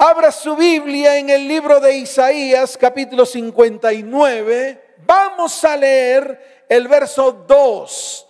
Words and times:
Abra 0.00 0.30
su 0.30 0.54
Biblia 0.54 1.18
en 1.18 1.28
el 1.28 1.48
libro 1.48 1.80
de 1.80 1.96
Isaías 1.96 2.78
capítulo 2.78 3.26
59. 3.26 4.94
Vamos 5.04 5.64
a 5.64 5.76
leer 5.76 6.66
el 6.68 6.86
verso 6.86 7.32
2. 7.32 8.28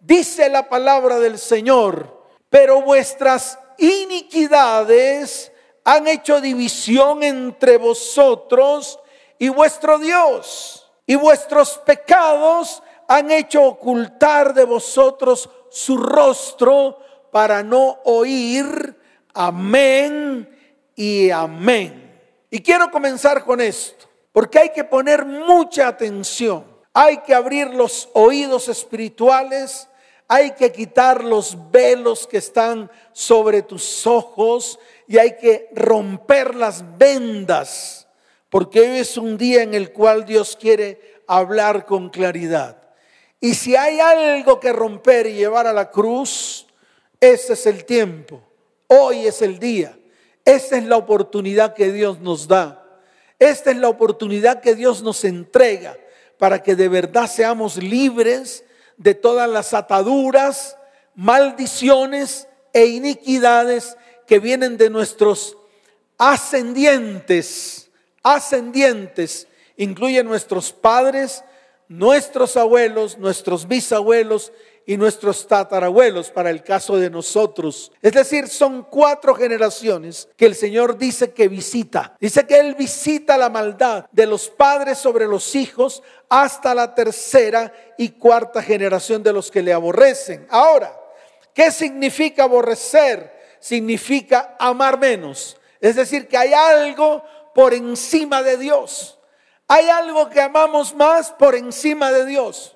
Dice 0.00 0.48
la 0.48 0.68
palabra 0.68 1.20
del 1.20 1.38
Señor, 1.38 2.20
pero 2.50 2.82
vuestras 2.82 3.56
iniquidades 3.78 5.52
han 5.84 6.08
hecho 6.08 6.40
división 6.40 7.22
entre 7.22 7.76
vosotros 7.76 8.98
y 9.38 9.50
vuestro 9.50 10.00
Dios, 10.00 10.90
y 11.06 11.14
vuestros 11.14 11.78
pecados 11.86 12.82
han 13.06 13.30
hecho 13.30 13.62
ocultar 13.62 14.52
de 14.52 14.64
vosotros 14.64 15.48
su 15.70 15.96
rostro 15.96 16.98
para 17.30 17.62
no 17.62 18.00
oír. 18.02 18.98
Amén 19.32 20.53
y 20.96 21.30
amén. 21.30 22.20
Y 22.50 22.60
quiero 22.60 22.90
comenzar 22.90 23.44
con 23.44 23.60
esto, 23.60 24.06
porque 24.32 24.58
hay 24.58 24.68
que 24.70 24.84
poner 24.84 25.24
mucha 25.24 25.88
atención. 25.88 26.64
Hay 26.92 27.18
que 27.18 27.34
abrir 27.34 27.68
los 27.74 28.08
oídos 28.12 28.68
espirituales, 28.68 29.88
hay 30.28 30.52
que 30.52 30.70
quitar 30.70 31.24
los 31.24 31.70
velos 31.70 32.26
que 32.26 32.38
están 32.38 32.90
sobre 33.12 33.62
tus 33.62 34.06
ojos 34.06 34.78
y 35.06 35.18
hay 35.18 35.36
que 35.36 35.68
romper 35.74 36.54
las 36.54 36.84
vendas, 36.96 38.06
porque 38.48 38.80
hoy 38.80 38.98
es 38.98 39.18
un 39.18 39.36
día 39.36 39.62
en 39.62 39.74
el 39.74 39.92
cual 39.92 40.24
Dios 40.24 40.56
quiere 40.56 41.22
hablar 41.26 41.84
con 41.84 42.10
claridad. 42.10 42.80
Y 43.40 43.54
si 43.54 43.76
hay 43.76 44.00
algo 44.00 44.60
que 44.60 44.72
romper 44.72 45.26
y 45.26 45.34
llevar 45.34 45.66
a 45.66 45.72
la 45.72 45.90
cruz, 45.90 46.66
ese 47.20 47.52
es 47.54 47.66
el 47.66 47.84
tiempo. 47.84 48.40
Hoy 48.86 49.26
es 49.26 49.42
el 49.42 49.58
día. 49.58 49.98
Esta 50.44 50.76
es 50.76 50.84
la 50.84 50.96
oportunidad 50.96 51.74
que 51.74 51.92
Dios 51.92 52.20
nos 52.20 52.48
da. 52.48 52.84
Esta 53.38 53.70
es 53.70 53.76
la 53.76 53.88
oportunidad 53.88 54.60
que 54.60 54.74
Dios 54.74 55.02
nos 55.02 55.24
entrega 55.24 55.96
para 56.38 56.62
que 56.62 56.76
de 56.76 56.88
verdad 56.88 57.30
seamos 57.30 57.76
libres 57.76 58.64
de 58.96 59.14
todas 59.14 59.48
las 59.48 59.74
ataduras, 59.74 60.76
maldiciones 61.14 62.48
e 62.72 62.86
iniquidades 62.86 63.96
que 64.26 64.38
vienen 64.38 64.76
de 64.76 64.90
nuestros 64.90 65.56
ascendientes. 66.18 67.90
Ascendientes 68.22 69.48
incluyen 69.76 70.26
nuestros 70.26 70.72
padres, 70.72 71.44
nuestros 71.88 72.56
abuelos, 72.56 73.18
nuestros 73.18 73.68
bisabuelos 73.68 74.52
y 74.86 74.96
nuestros 74.96 75.46
tatarabuelos 75.46 76.30
para 76.30 76.50
el 76.50 76.62
caso 76.62 76.96
de 76.96 77.10
nosotros. 77.10 77.90
Es 78.02 78.12
decir, 78.12 78.48
son 78.48 78.82
cuatro 78.82 79.34
generaciones 79.34 80.28
que 80.36 80.46
el 80.46 80.54
Señor 80.54 80.98
dice 80.98 81.32
que 81.32 81.48
visita. 81.48 82.16
Dice 82.20 82.46
que 82.46 82.58
Él 82.58 82.74
visita 82.74 83.38
la 83.38 83.48
maldad 83.48 84.06
de 84.12 84.26
los 84.26 84.48
padres 84.48 84.98
sobre 84.98 85.26
los 85.26 85.54
hijos 85.54 86.02
hasta 86.28 86.74
la 86.74 86.94
tercera 86.94 87.72
y 87.96 88.10
cuarta 88.10 88.62
generación 88.62 89.22
de 89.22 89.32
los 89.32 89.50
que 89.50 89.62
le 89.62 89.72
aborrecen. 89.72 90.46
Ahora, 90.50 90.94
¿qué 91.54 91.70
significa 91.70 92.44
aborrecer? 92.44 93.32
Significa 93.60 94.56
amar 94.58 94.98
menos. 94.98 95.56
Es 95.80 95.96
decir, 95.96 96.28
que 96.28 96.36
hay 96.36 96.52
algo 96.52 97.24
por 97.54 97.72
encima 97.72 98.42
de 98.42 98.58
Dios. 98.58 99.18
Hay 99.68 99.88
algo 99.88 100.28
que 100.28 100.40
amamos 100.40 100.94
más 100.94 101.30
por 101.32 101.54
encima 101.54 102.12
de 102.12 102.26
Dios. 102.26 102.73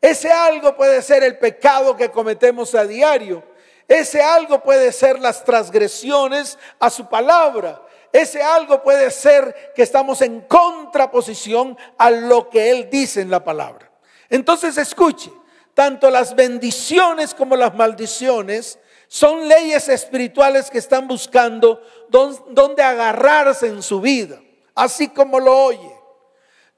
Ese 0.00 0.32
algo 0.32 0.76
puede 0.76 1.02
ser 1.02 1.22
el 1.22 1.38
pecado 1.38 1.96
que 1.96 2.10
cometemos 2.10 2.74
a 2.74 2.86
diario. 2.86 3.42
Ese 3.86 4.22
algo 4.22 4.62
puede 4.62 4.92
ser 4.92 5.18
las 5.18 5.44
transgresiones 5.44 6.58
a 6.78 6.88
su 6.90 7.08
palabra. 7.08 7.82
Ese 8.12 8.42
algo 8.42 8.82
puede 8.82 9.10
ser 9.10 9.72
que 9.74 9.82
estamos 9.82 10.22
en 10.22 10.40
contraposición 10.42 11.76
a 11.98 12.10
lo 12.10 12.48
que 12.48 12.70
Él 12.70 12.88
dice 12.90 13.20
en 13.20 13.30
la 13.30 13.44
palabra. 13.44 13.90
Entonces 14.28 14.78
escuche, 14.78 15.30
tanto 15.74 16.10
las 16.10 16.34
bendiciones 16.34 17.34
como 17.34 17.56
las 17.56 17.74
maldiciones 17.74 18.78
son 19.08 19.48
leyes 19.48 19.88
espirituales 19.88 20.70
que 20.70 20.78
están 20.78 21.08
buscando 21.08 21.82
dónde 22.08 22.82
agarrarse 22.82 23.66
en 23.66 23.82
su 23.82 24.00
vida, 24.00 24.40
así 24.74 25.08
como 25.08 25.40
lo 25.40 25.64
oye. 25.64 25.92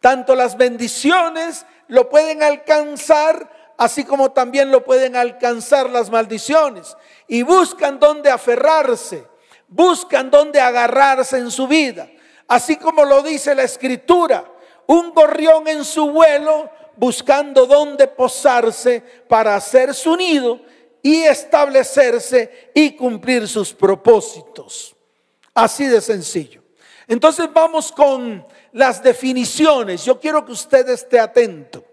Tanto 0.00 0.34
las 0.34 0.56
bendiciones 0.56 1.64
lo 1.92 2.08
pueden 2.08 2.42
alcanzar, 2.42 3.74
así 3.76 4.04
como 4.04 4.32
también 4.32 4.70
lo 4.70 4.82
pueden 4.82 5.14
alcanzar 5.14 5.90
las 5.90 6.08
maldiciones. 6.08 6.96
Y 7.28 7.42
buscan 7.42 7.98
dónde 7.98 8.30
aferrarse, 8.30 9.26
buscan 9.68 10.30
dónde 10.30 10.58
agarrarse 10.58 11.36
en 11.36 11.50
su 11.50 11.68
vida. 11.68 12.08
Así 12.48 12.76
como 12.76 13.04
lo 13.04 13.22
dice 13.22 13.54
la 13.54 13.64
escritura, 13.64 14.50
un 14.86 15.12
gorrión 15.12 15.68
en 15.68 15.84
su 15.84 16.10
vuelo 16.10 16.70
buscando 16.96 17.66
dónde 17.66 18.06
posarse 18.06 19.02
para 19.28 19.54
hacer 19.54 19.92
su 19.92 20.16
nido 20.16 20.62
y 21.02 21.24
establecerse 21.24 22.70
y 22.74 22.92
cumplir 22.92 23.46
sus 23.46 23.74
propósitos. 23.74 24.96
Así 25.52 25.84
de 25.84 26.00
sencillo. 26.00 26.61
Entonces 27.12 27.46
vamos 27.52 27.92
con 27.92 28.42
las 28.72 29.02
definiciones. 29.02 30.02
Yo 30.02 30.18
quiero 30.18 30.46
que 30.46 30.52
usted 30.52 30.88
esté 30.88 31.20
atento. 31.20 31.84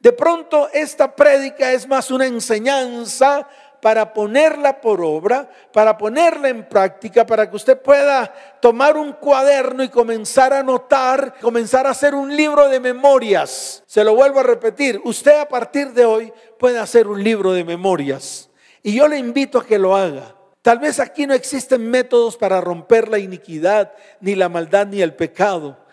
De 0.00 0.10
pronto 0.12 0.68
esta 0.72 1.14
prédica 1.14 1.70
es 1.70 1.86
más 1.86 2.10
una 2.10 2.26
enseñanza 2.26 3.48
para 3.80 4.12
ponerla 4.12 4.80
por 4.80 5.00
obra, 5.00 5.48
para 5.72 5.96
ponerla 5.96 6.48
en 6.48 6.68
práctica, 6.68 7.24
para 7.24 7.48
que 7.48 7.54
usted 7.54 7.80
pueda 7.80 8.34
tomar 8.60 8.96
un 8.96 9.12
cuaderno 9.12 9.84
y 9.84 9.90
comenzar 9.90 10.52
a 10.52 10.58
anotar, 10.58 11.34
comenzar 11.40 11.86
a 11.86 11.90
hacer 11.90 12.12
un 12.12 12.36
libro 12.36 12.68
de 12.68 12.80
memorias. 12.80 13.84
Se 13.86 14.02
lo 14.02 14.16
vuelvo 14.16 14.40
a 14.40 14.42
repetir, 14.42 15.00
usted 15.04 15.38
a 15.38 15.46
partir 15.46 15.92
de 15.92 16.04
hoy 16.04 16.32
puede 16.58 16.80
hacer 16.80 17.06
un 17.06 17.22
libro 17.22 17.52
de 17.52 17.62
memorias. 17.62 18.50
Y 18.82 18.96
yo 18.96 19.06
le 19.06 19.18
invito 19.18 19.60
a 19.60 19.64
que 19.64 19.78
lo 19.78 19.94
haga. 19.94 20.33
Tal 20.64 20.80
vez 20.80 20.98
aquí 20.98 21.28
no 21.28 21.34
existen 21.34 21.88
métodos 21.88 22.36
para 22.36 22.60
romper 22.60 23.08
la 23.08 23.20
iniquidad, 23.20 23.92
ni 24.20 24.34
la 24.34 24.48
maldad, 24.48 24.88
ni 24.88 25.00
el 25.00 25.14
pecado 25.14 25.84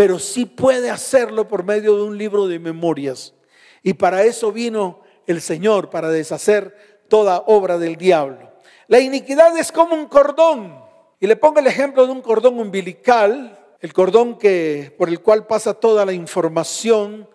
pero 0.00 0.18
sí 0.18 0.46
puede 0.46 0.88
hacerlo 0.88 1.46
por 1.46 1.62
medio 1.62 1.96
de 1.96 2.04
un 2.04 2.16
libro 2.16 2.46
de 2.46 2.58
memorias. 2.58 3.34
Y 3.82 3.92
para 3.92 4.22
eso 4.22 4.50
vino 4.50 5.00
el 5.26 5.42
Señor, 5.42 5.90
para 5.90 6.08
deshacer 6.08 7.04
toda 7.08 7.44
obra 7.46 7.76
del 7.76 7.96
diablo. 7.96 8.50
La 8.88 8.98
iniquidad 9.00 9.54
es 9.58 9.70
como 9.70 9.94
un 9.94 10.06
cordón. 10.06 10.82
Y 11.20 11.26
le 11.26 11.36
pongo 11.36 11.60
el 11.60 11.66
ejemplo 11.66 12.06
de 12.06 12.12
un 12.12 12.22
cordón 12.22 12.58
umbilical, 12.58 13.58
el 13.80 13.92
cordón 13.92 14.38
que 14.38 14.94
por 14.96 15.10
el 15.10 15.20
cual 15.20 15.46
pasa 15.46 15.74
toda 15.74 16.06
la 16.06 16.14
información 16.14 17.28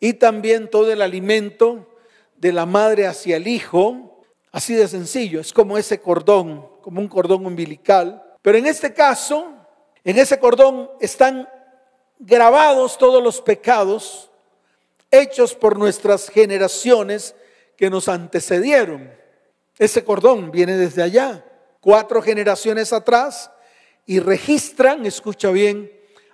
y 0.00 0.14
también 0.14 0.68
todo 0.68 0.92
el 0.92 1.02
alimento 1.02 1.86
de 2.38 2.52
la 2.52 2.66
madre 2.66 3.06
hacia 3.06 3.36
el 3.36 3.46
hijo. 3.46 4.09
Así 4.52 4.74
de 4.74 4.88
sencillo, 4.88 5.40
es 5.40 5.52
como 5.52 5.78
ese 5.78 6.00
cordón, 6.00 6.66
como 6.82 7.00
un 7.00 7.08
cordón 7.08 7.46
umbilical. 7.46 8.22
Pero 8.42 8.58
en 8.58 8.66
este 8.66 8.92
caso, 8.92 9.52
en 10.04 10.18
ese 10.18 10.38
cordón 10.38 10.90
están 11.00 11.48
grabados 12.18 12.98
todos 12.98 13.22
los 13.22 13.40
pecados 13.40 14.30
hechos 15.10 15.54
por 15.54 15.78
nuestras 15.78 16.28
generaciones 16.28 17.34
que 17.76 17.90
nos 17.90 18.08
antecedieron. 18.08 19.10
Ese 19.78 20.04
cordón 20.04 20.50
viene 20.50 20.76
desde 20.76 21.02
allá, 21.02 21.44
cuatro 21.80 22.20
generaciones 22.20 22.92
atrás, 22.92 23.50
y 24.06 24.18
registran, 24.18 25.06
escucha 25.06 25.50
bien, 25.50 25.90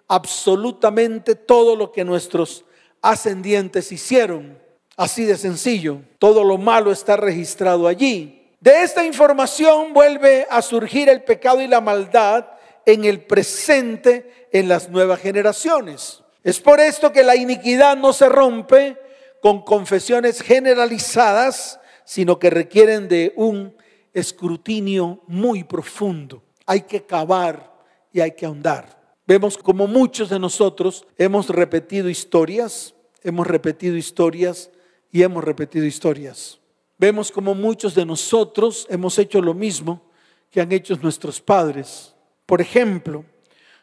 absolutamente 0.09 1.35
todo 1.35 1.77
lo 1.77 1.93
que 1.93 2.05
nuestros 2.05 2.65
ascendientes 3.03 3.93
hicieron. 3.93 4.59
Así 4.97 5.25
de 5.25 5.37
sencillo, 5.37 6.01
todo 6.19 6.43
lo 6.43 6.57
malo 6.57 6.91
está 6.91 7.17
registrado 7.17 7.87
allí. 7.87 8.51
De 8.61 8.83
esta 8.83 9.05
información 9.05 9.93
vuelve 9.93 10.47
a 10.49 10.63
surgir 10.63 11.11
el 11.11 11.23
pecado 11.23 11.61
y 11.61 11.67
la 11.67 11.83
maldad 11.83 12.47
en 12.87 13.05
el 13.05 13.21
presente 13.21 14.49
en 14.53 14.69
las 14.69 14.89
nuevas 14.89 15.21
generaciones. 15.21 16.23
Es 16.43 16.61
por 16.61 16.81
esto 16.81 17.13
que 17.13 17.23
la 17.23 17.37
iniquidad 17.37 17.97
no 17.97 18.13
se 18.13 18.29
rompe 18.29 18.97
con 19.43 19.63
confesiones 19.63 20.41
generalizadas, 20.41 21.79
sino 22.05 22.39
que 22.39 22.49
requieren 22.49 23.09
de 23.09 23.35
un 23.37 23.77
escrutinio 24.15 25.21
muy 25.27 25.65
profundo. 25.65 26.43
Hay 26.65 26.83
que 26.83 27.05
cavar 27.05 27.71
y 28.13 28.21
hay 28.21 28.31
que 28.31 28.47
ahondar. 28.47 28.97
Vemos 29.27 29.59
como 29.59 29.87
muchos 29.87 30.31
de 30.31 30.39
nosotros 30.39 31.05
hemos 31.19 31.51
repetido 31.51 32.09
historias, 32.09 32.95
hemos 33.23 33.47
repetido 33.47 33.97
historias 33.97 34.71
y 35.17 35.23
hemos 35.23 35.43
repetido 35.43 35.87
historias. 35.87 36.61
Vemos 36.99 37.33
como 37.33 37.55
muchos 37.55 37.95
de 37.95 38.05
nosotros 38.05 38.87
hemos 38.91 39.19
hecho 39.19 39.41
lo 39.41 39.55
mismo 39.55 40.03
que 40.51 40.61
han 40.61 40.71
hecho 40.73 40.95
nuestros 41.01 41.41
padres. 41.41 42.15
Por 42.45 42.61
ejemplo, 42.61 43.25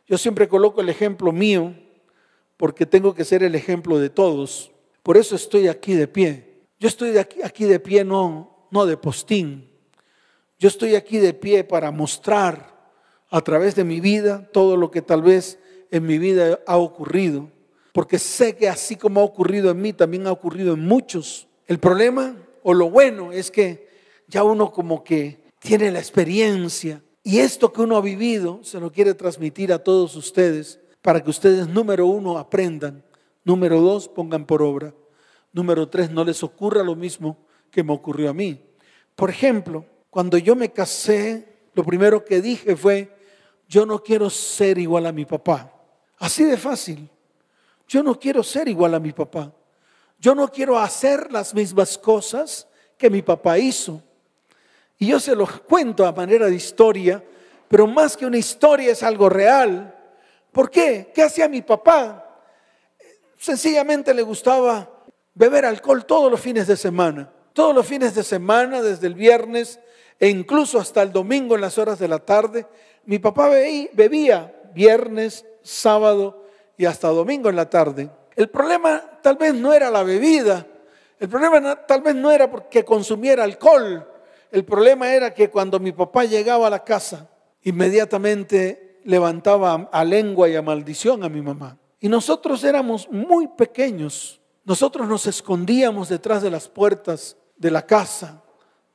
yo 0.05 0.15
siempre 0.19 0.47
coloco 0.47 0.79
el 0.79 0.89
ejemplo 0.89 1.31
mío 1.31 1.73
porque 2.55 2.85
tengo 2.85 3.15
que 3.15 3.25
ser 3.25 3.41
el 3.41 3.55
ejemplo 3.55 3.97
de 3.97 4.11
todos. 4.11 4.69
Por 5.01 5.17
eso 5.17 5.35
estoy 5.35 5.67
aquí 5.69 5.95
de 5.95 6.07
pie. 6.07 6.65
Yo 6.79 6.87
estoy 6.87 7.17
aquí, 7.17 7.41
aquí 7.43 7.65
de 7.65 7.79
pie 7.79 8.05
no, 8.05 8.67
no 8.69 8.85
de 8.85 8.95
postín. 8.95 9.67
Yo 10.59 10.67
estoy 10.67 10.93
aquí 10.93 11.17
de 11.17 11.33
pie 11.33 11.63
para 11.63 11.89
mostrar 11.89 12.91
a 13.31 13.41
través 13.41 13.73
de 13.73 13.83
mi 13.83 14.01
vida 14.01 14.47
todo 14.53 14.77
lo 14.77 14.91
que 14.91 15.01
tal 15.01 15.23
vez 15.23 15.57
en 15.89 16.05
mi 16.05 16.19
vida 16.19 16.59
ha 16.67 16.77
ocurrido, 16.77 17.49
porque 17.93 18.19
sé 18.19 18.57
que 18.57 18.67
así 18.67 18.97
como 18.97 19.21
ha 19.21 19.23
ocurrido 19.23 19.71
en 19.71 19.81
mí, 19.81 19.93
también 19.93 20.27
ha 20.27 20.31
ocurrido 20.31 20.73
en 20.73 20.85
muchos. 20.85 21.47
El 21.67 21.79
problema 21.79 22.35
o 22.63 22.73
lo 22.73 22.89
bueno 22.89 23.31
es 23.31 23.51
que 23.51 23.87
ya 24.27 24.43
uno 24.43 24.71
como 24.71 25.03
que 25.03 25.43
tiene 25.59 25.91
la 25.91 25.99
experiencia 25.99 27.01
y 27.23 27.39
esto 27.39 27.71
que 27.71 27.81
uno 27.81 27.95
ha 27.95 28.01
vivido 28.01 28.59
se 28.63 28.79
lo 28.79 28.91
quiere 28.91 29.13
transmitir 29.13 29.71
a 29.71 29.79
todos 29.79 30.15
ustedes 30.15 30.79
para 31.01 31.23
que 31.23 31.29
ustedes, 31.29 31.67
número 31.67 32.07
uno, 32.07 32.37
aprendan, 32.37 33.03
número 33.43 33.79
dos, 33.79 34.07
pongan 34.07 34.45
por 34.45 34.61
obra, 34.61 34.93
número 35.51 35.87
tres, 35.87 36.09
no 36.09 36.23
les 36.23 36.41
ocurra 36.43 36.83
lo 36.83 36.95
mismo 36.95 37.37
que 37.69 37.83
me 37.83 37.93
ocurrió 37.93 38.29
a 38.29 38.33
mí. 38.33 38.59
Por 39.15 39.29
ejemplo, 39.29 39.85
cuando 40.09 40.37
yo 40.37 40.55
me 40.55 40.71
casé, 40.71 41.45
lo 41.73 41.83
primero 41.83 42.25
que 42.25 42.41
dije 42.41 42.75
fue, 42.75 43.15
yo 43.67 43.85
no 43.85 44.01
quiero 44.01 44.29
ser 44.29 44.77
igual 44.77 45.05
a 45.05 45.11
mi 45.11 45.25
papá. 45.25 45.71
Así 46.17 46.43
de 46.43 46.57
fácil. 46.57 47.09
Yo 47.87 48.03
no 48.03 48.19
quiero 48.19 48.43
ser 48.43 48.67
igual 48.67 48.93
a 48.93 48.99
mi 48.99 49.11
papá. 49.11 49.51
Yo 50.19 50.33
no 50.33 50.47
quiero 50.47 50.79
hacer 50.79 51.31
las 51.31 51.53
mismas 51.53 51.97
cosas 51.97 52.67
que 52.97 53.09
mi 53.09 53.21
papá 53.21 53.57
hizo. 53.57 54.01
Y 54.97 55.07
yo 55.07 55.19
se 55.19 55.35
los 55.35 55.59
cuento 55.61 56.05
a 56.05 56.11
manera 56.11 56.47
de 56.47 56.55
historia, 56.55 57.23
pero 57.67 57.87
más 57.87 58.15
que 58.15 58.25
una 58.25 58.37
historia 58.37 58.91
es 58.91 59.03
algo 59.03 59.27
real. 59.27 59.93
¿Por 60.51 60.69
qué? 60.69 61.11
¿Qué 61.13 61.23
hacía 61.23 61.49
mi 61.49 61.61
papá? 61.61 62.41
Sencillamente 63.37 64.13
le 64.13 64.21
gustaba 64.21 64.89
beber 65.33 65.65
alcohol 65.65 66.05
todos 66.05 66.31
los 66.31 66.39
fines 66.39 66.67
de 66.67 66.77
semana. 66.77 67.29
Todos 67.51 67.75
los 67.75 67.85
fines 67.85 68.15
de 68.15 68.23
semana, 68.23 68.81
desde 68.81 69.07
el 69.07 69.15
viernes 69.15 69.79
e 70.19 70.29
incluso 70.29 70.79
hasta 70.79 71.01
el 71.01 71.11
domingo 71.11 71.55
en 71.55 71.61
las 71.61 71.77
horas 71.77 71.99
de 71.99 72.07
la 72.07 72.19
tarde, 72.19 72.65
mi 73.05 73.19
papá 73.19 73.49
bebía 73.49 74.55
viernes, 74.73 75.45
sábado 75.61 76.42
y 76.77 76.85
hasta 76.85 77.07
domingo 77.09 77.49
en 77.49 77.55
la 77.55 77.69
tarde. 77.69 78.09
El 78.35 78.49
problema 78.49 79.01
tal 79.21 79.37
vez 79.37 79.53
no 79.53 79.73
era 79.73 79.89
la 79.91 80.03
bebida, 80.03 80.65
el 81.19 81.29
problema 81.29 81.75
tal 81.85 82.01
vez 82.01 82.15
no 82.15 82.31
era 82.31 82.49
porque 82.49 82.83
consumiera 82.83 83.43
alcohol, 83.43 84.07
el 84.51 84.65
problema 84.65 85.13
era 85.13 85.33
que 85.33 85.49
cuando 85.49 85.79
mi 85.79 85.91
papá 85.91 86.25
llegaba 86.25 86.67
a 86.67 86.69
la 86.69 86.83
casa, 86.83 87.29
inmediatamente 87.63 88.99
levantaba 89.03 89.89
a 89.91 90.03
lengua 90.03 90.49
y 90.49 90.55
a 90.55 90.61
maldición 90.61 91.23
a 91.23 91.29
mi 91.29 91.41
mamá. 91.41 91.77
Y 91.99 92.09
nosotros 92.09 92.63
éramos 92.63 93.09
muy 93.09 93.47
pequeños, 93.47 94.41
nosotros 94.65 95.07
nos 95.07 95.25
escondíamos 95.27 96.09
detrás 96.09 96.41
de 96.41 96.51
las 96.51 96.67
puertas 96.67 97.37
de 97.55 97.71
la 97.71 97.85
casa, 97.85 98.43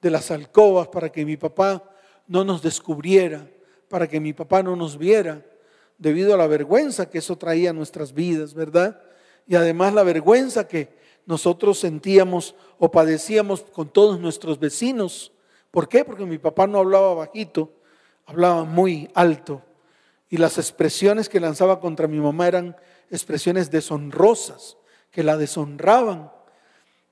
de 0.01 0.11
las 0.11 0.31
alcobas, 0.31 0.89
para 0.89 1.11
que 1.11 1.25
mi 1.25 1.37
papá 1.37 1.83
no 2.27 2.45
nos 2.45 2.63
descubriera, 2.63 3.47
para 3.89 4.07
que 4.07 4.21
mi 4.21 4.33
papá 4.33 4.63
no 4.63 4.77
nos 4.77 4.97
viera, 4.97 5.43
debido 5.99 6.33
a 6.33 6.37
la 6.37 6.47
vergüenza 6.47 7.11
que 7.11 7.19
eso 7.19 7.37
traía 7.37 7.71
a 7.71 7.75
nuestras 7.75 8.15
vidas, 8.15 8.55
¿verdad? 8.55 9.03
Y 9.47 9.57
además 9.57 9.93
la 9.93 10.05
vergüenza 10.05 10.67
que 10.67 10.97
nosotros 11.27 11.79
sentíamos 11.81 12.55
o 12.79 12.91
padecíamos 12.91 13.63
con 13.63 13.89
todos 13.89 14.19
nuestros 14.19 14.59
vecinos. 14.59 15.33
¿Por 15.71 15.89
qué? 15.89 16.05
Porque 16.05 16.25
mi 16.25 16.39
papá 16.39 16.67
no 16.67 16.79
hablaba 16.79 17.15
bajito, 17.15 17.73
hablaba 18.25 18.65
muy 18.65 19.11
alto. 19.15 19.63
Y 20.31 20.37
las 20.37 20.57
expresiones 20.59 21.29
que 21.29 21.41
lanzaba 21.41 21.81
contra 21.81 22.07
mi 22.07 22.19
mamá 22.19 22.47
eran 22.47 22.77
expresiones 23.11 23.71
deshonrosas, 23.71 24.77
que 25.11 25.23
la 25.23 25.37
deshonraban. 25.37 26.31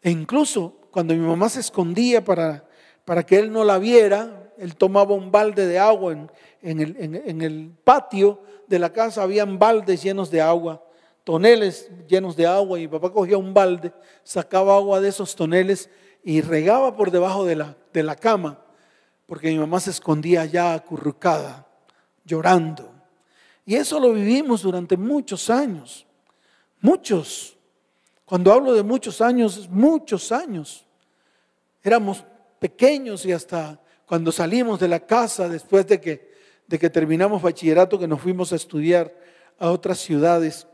E 0.03 0.11
incluso 0.11 0.77
cuando 0.91 1.15
mi 1.15 1.21
mamá 1.21 1.49
se 1.49 1.61
escondía 1.61 2.25
para, 2.25 2.67
para 3.05 3.25
que 3.25 3.39
él 3.39 3.53
no 3.53 3.65
la 3.65 3.79
viera, 3.79 4.53
él 4.59 4.77
tomaba 4.77 5.15
un 5.15 5.31
balde 5.31 5.67
de 5.67 5.79
agua 5.79 6.13
en, 6.13 6.31
en 6.63 7.43
el 7.43 7.71
patio 7.85 8.41
de 8.69 8.79
la 8.79 8.93
casa, 8.93 9.23
habían 9.23 9.59
baldes 9.59 10.03
llenos 10.03 10.31
de 10.31 10.41
agua 10.41 10.83
toneles 11.27 11.91
llenos 12.07 12.37
de 12.37 12.47
agua 12.47 12.79
y 12.79 12.83
mi 12.83 12.89
papá 12.89 13.13
cogía 13.13 13.37
un 13.37 13.53
balde, 13.53 13.93
sacaba 14.23 14.77
agua 14.77 15.01
de 15.01 15.09
esos 15.09 15.35
toneles 15.35 15.91
y 16.23 16.41
regaba 16.41 16.95
por 16.97 17.11
debajo 17.11 17.45
de 17.45 17.57
la, 17.57 17.77
de 17.93 18.05
la 18.05 18.15
cama, 18.15 18.63
porque 19.27 19.49
mi 19.49 19.59
mamá 19.59 19.81
se 19.81 19.91
escondía 19.91 20.45
ya 20.45 20.73
acurrucada, 20.73 21.67
llorando. 22.25 22.93
Y 23.65 23.75
eso 23.75 23.99
lo 23.99 24.13
vivimos 24.13 24.63
durante 24.63 24.97
muchos 24.97 25.51
años, 25.51 26.07
muchos. 26.81 27.57
Cuando 28.25 28.53
hablo 28.53 28.73
de 28.73 28.85
muchos 28.85 29.21
años, 29.21 29.69
muchos 29.69 30.31
años. 30.31 30.87
Éramos 31.83 32.25
pequeños 32.61 33.27
y 33.27 33.33
hasta 33.33 33.81
cuando 34.07 34.31
salimos 34.31 34.79
de 34.79 34.87
la 34.87 35.01
casa, 35.01 35.49
después 35.49 35.89
de 35.89 36.01
que, 36.01 36.36
de 36.67 36.79
que 36.79 36.91
terminamos 36.91 37.43
bachillerato, 37.43 37.99
que 37.99 38.09
nos 38.09 38.21
fuimos 38.21 38.53
a 38.53 38.57
estudiar 38.57 39.15
a 39.59 39.71
otras 39.71 39.99
ciudades, 39.99 40.67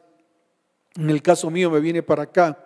en 0.97 1.11
el 1.11 1.23
caso 1.23 1.51
mío 1.51 1.71
me 1.71 1.81
vine 1.81 2.03
para 2.03 2.25
acá. 2.25 2.59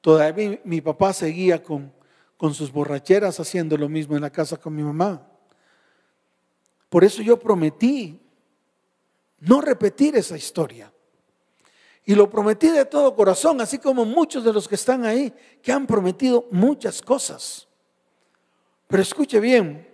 Todavía 0.00 0.60
mi, 0.64 0.80
papá 0.80 1.12
seguía 1.12 1.62
con, 1.62 1.92
con 2.36 2.54
sus 2.54 2.70
borracheras 2.70 3.40
haciendo 3.40 3.76
lo 3.76 3.88
mismo 3.88 4.14
en 4.16 4.22
la 4.22 4.30
casa 4.30 4.56
con 4.56 4.74
mi 4.74 4.82
mamá. 4.82 5.26
Por 6.88 7.04
eso 7.04 7.22
yo 7.22 7.38
prometí 7.38 8.20
no 9.40 9.60
repetir 9.60 10.16
esa 10.16 10.36
historia. 10.36 10.92
Y 12.04 12.14
lo 12.14 12.30
prometí 12.30 12.68
de 12.68 12.84
todo 12.84 13.16
corazón, 13.16 13.60
así 13.60 13.78
como 13.78 14.04
muchos 14.04 14.44
de 14.44 14.52
los 14.52 14.68
que 14.68 14.76
están 14.76 15.04
ahí, 15.04 15.32
que 15.60 15.72
han 15.72 15.88
prometido 15.88 16.46
muchas 16.52 17.02
cosas. 17.02 17.66
Pero 18.86 19.02
escuche 19.02 19.40
bien, 19.40 19.88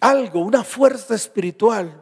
algo, 0.00 0.40
una 0.40 0.64
fuerza 0.64 1.14
espiritual, 1.14 2.00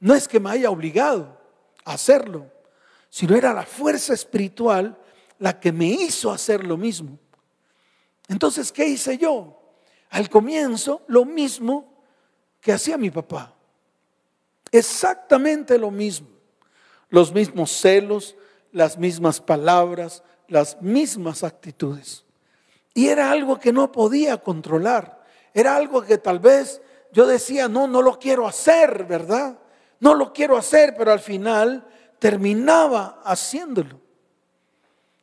no 0.00 0.14
es 0.14 0.26
que 0.26 0.40
me 0.40 0.50
haya 0.50 0.70
obligado, 0.70 1.40
hacerlo, 1.84 2.50
sino 3.08 3.36
era 3.36 3.52
la 3.52 3.64
fuerza 3.64 4.14
espiritual 4.14 4.98
la 5.38 5.58
que 5.60 5.72
me 5.72 5.86
hizo 5.86 6.30
hacer 6.30 6.64
lo 6.64 6.76
mismo. 6.76 7.18
Entonces, 8.28 8.72
¿qué 8.72 8.86
hice 8.86 9.18
yo? 9.18 9.60
Al 10.10 10.28
comienzo, 10.28 11.02
lo 11.08 11.24
mismo 11.24 12.04
que 12.60 12.72
hacía 12.72 12.96
mi 12.96 13.10
papá. 13.10 13.54
Exactamente 14.70 15.78
lo 15.78 15.90
mismo. 15.90 16.28
Los 17.10 17.32
mismos 17.32 17.70
celos, 17.70 18.34
las 18.72 18.96
mismas 18.96 19.40
palabras, 19.40 20.22
las 20.48 20.80
mismas 20.80 21.44
actitudes. 21.44 22.24
Y 22.94 23.08
era 23.08 23.30
algo 23.30 23.58
que 23.58 23.72
no 23.72 23.90
podía 23.90 24.38
controlar. 24.38 25.22
Era 25.54 25.76
algo 25.76 26.02
que 26.02 26.18
tal 26.18 26.38
vez 26.38 26.82
yo 27.12 27.26
decía, 27.26 27.68
no, 27.68 27.86
no 27.86 28.02
lo 28.02 28.18
quiero 28.18 28.46
hacer, 28.46 29.04
¿verdad? 29.04 29.58
no 30.02 30.16
lo 30.16 30.32
quiero 30.32 30.56
hacer, 30.56 30.96
pero 30.98 31.12
al 31.12 31.20
final 31.20 31.86
terminaba 32.18 33.20
haciéndolo. 33.24 34.00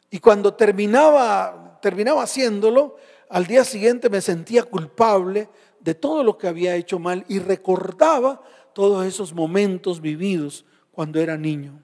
Y 0.09 0.19
cuando 0.19 0.53
terminaba, 0.53 1.77
terminaba 1.81 2.23
haciéndolo, 2.23 2.95
al 3.27 3.45
día 3.45 3.65
siguiente 3.65 4.09
me 4.09 4.21
sentía 4.21 4.63
culpable 4.63 5.49
de 5.81 5.95
todo 5.95 6.23
lo 6.23 6.37
que 6.37 6.47
había 6.47 6.77
hecho 6.77 6.97
mal 6.97 7.25
y 7.27 7.39
recordaba 7.39 8.41
todos 8.71 9.05
esos 9.05 9.33
momentos 9.33 9.99
vividos 9.99 10.63
cuando 10.93 11.19
era 11.19 11.37
niño. 11.37 11.83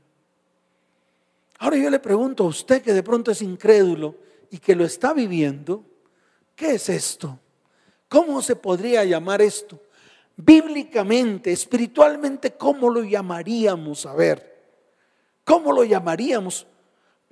Ahora 1.59 1.75
yo 1.75 1.89
le 1.89 1.99
pregunto 1.99 2.45
a 2.45 2.47
usted 2.47 2.81
que 2.81 2.93
de 2.93 3.03
pronto 3.03 3.29
es 3.29 3.41
incrédulo 3.41 4.15
y 4.49 4.59
que 4.59 4.75
lo 4.75 4.85
está 4.85 5.13
viviendo, 5.13 5.83
¿qué 6.55 6.75
es 6.75 6.89
esto? 6.89 7.39
¿Cómo 8.09 8.41
se 8.41 8.55
podría 8.55 9.03
llamar 9.03 9.41
esto? 9.41 9.79
bíblicamente, 10.37 11.51
espiritualmente, 11.51 12.51
¿cómo 12.51 12.89
lo 12.89 13.03
llamaríamos? 13.03 14.05
A 14.05 14.13
ver, 14.13 14.63
¿cómo 15.43 15.71
lo 15.71 15.83
llamaríamos? 15.83 16.67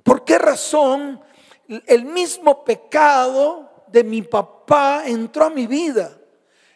¿Por 0.03 0.23
qué 0.23 0.37
razón 0.37 1.21
el 1.67 2.05
mismo 2.05 2.63
pecado 2.63 3.69
de 3.87 4.03
mi 4.03 4.21
papá 4.21 5.03
entró 5.05 5.45
a 5.45 5.49
mi 5.49 5.67
vida? 5.67 6.17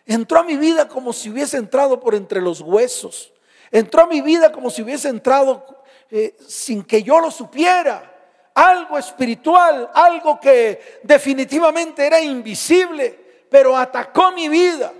Entró 0.05 0.39
a 0.39 0.43
mi 0.43 0.55
vida 0.55 0.87
como 0.87 1.11
si 1.11 1.29
hubiese 1.29 1.57
entrado 1.57 1.99
por 1.99 2.15
entre 2.15 2.41
los 2.41 2.61
huesos. 2.61 3.33
Entró 3.71 4.03
a 4.03 4.07
mi 4.07 4.21
vida 4.21 4.51
como 4.51 4.69
si 4.69 4.81
hubiese 4.81 5.09
entrado 5.09 5.83
eh, 6.09 6.37
sin 6.47 6.83
que 6.83 7.03
yo 7.03 7.19
lo 7.19 7.29
supiera. 7.29 8.13
Algo 8.57 8.97
espiritual, 8.97 9.89
algo 9.93 10.39
que 10.39 10.99
definitivamente 11.03 12.05
era 12.05 12.19
invisible, 12.19 13.17
pero 13.49 13.77
atacó 13.77 14.31
mi 14.31 14.49
vida 14.49 14.91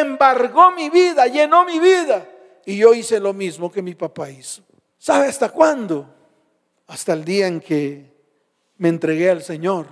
embargó 0.00 0.72
mi 0.72 0.90
vida, 0.90 1.26
llenó 1.26 1.64
mi 1.64 1.78
vida. 1.78 2.28
Y 2.66 2.76
yo 2.76 2.94
hice 2.94 3.20
lo 3.20 3.32
mismo 3.32 3.70
que 3.70 3.82
mi 3.82 3.94
papá 3.94 4.30
hizo. 4.30 4.62
¿Sabe 4.98 5.28
hasta 5.28 5.50
cuándo? 5.50 6.12
Hasta 6.86 7.12
el 7.12 7.24
día 7.24 7.46
en 7.46 7.60
que 7.60 8.12
me 8.78 8.88
entregué 8.88 9.30
al 9.30 9.42
Señor, 9.42 9.86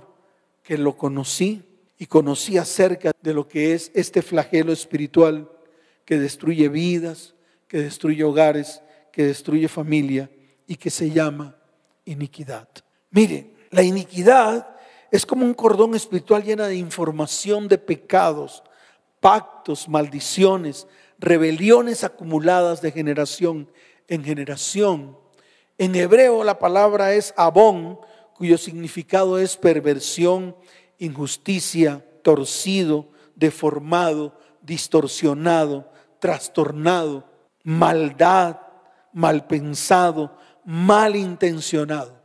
que 0.63 0.77
lo 0.77 0.97
conocí 0.97 1.63
y 1.97 2.07
conocí 2.07 2.57
acerca 2.57 3.11
de 3.21 3.33
lo 3.33 3.47
que 3.47 3.73
es 3.73 3.91
este 3.93 4.21
flagelo 4.21 4.73
espiritual 4.73 5.49
que 6.05 6.17
destruye 6.17 6.67
vidas, 6.67 7.35
que 7.67 7.79
destruye 7.79 8.23
hogares, 8.23 8.81
que 9.11 9.23
destruye 9.25 9.67
familia 9.67 10.29
y 10.67 10.75
que 10.75 10.89
se 10.89 11.11
llama 11.11 11.55
iniquidad. 12.05 12.67
Mire, 13.11 13.55
la 13.71 13.83
iniquidad 13.83 14.75
es 15.11 15.25
como 15.25 15.45
un 15.45 15.53
cordón 15.53 15.95
espiritual 15.95 16.43
llena 16.43 16.67
de 16.67 16.75
información 16.75 17.67
de 17.67 17.77
pecados 17.77 18.63
pactos, 19.23 19.87
maldiciones, 19.87 20.85
rebeliones 21.17 22.03
acumuladas 22.03 22.81
de 22.81 22.91
generación 22.91 23.71
en 24.09 24.21
generación. 24.21 25.17
En 25.77 25.95
hebreo 25.95 26.43
la 26.43 26.59
palabra 26.59 27.13
es 27.13 27.33
abón, 27.37 27.99
cuyo 28.35 28.57
significado 28.57 29.39
es 29.39 29.55
perversión, 29.55 30.57
injusticia, 30.99 32.05
torcido, 32.21 33.07
deformado, 33.35 34.37
distorsionado, 34.61 35.89
trastornado, 36.19 37.23
maldad, 37.63 38.59
mal 39.13 39.47
pensado, 39.47 40.37
malintencionado. 40.65 42.21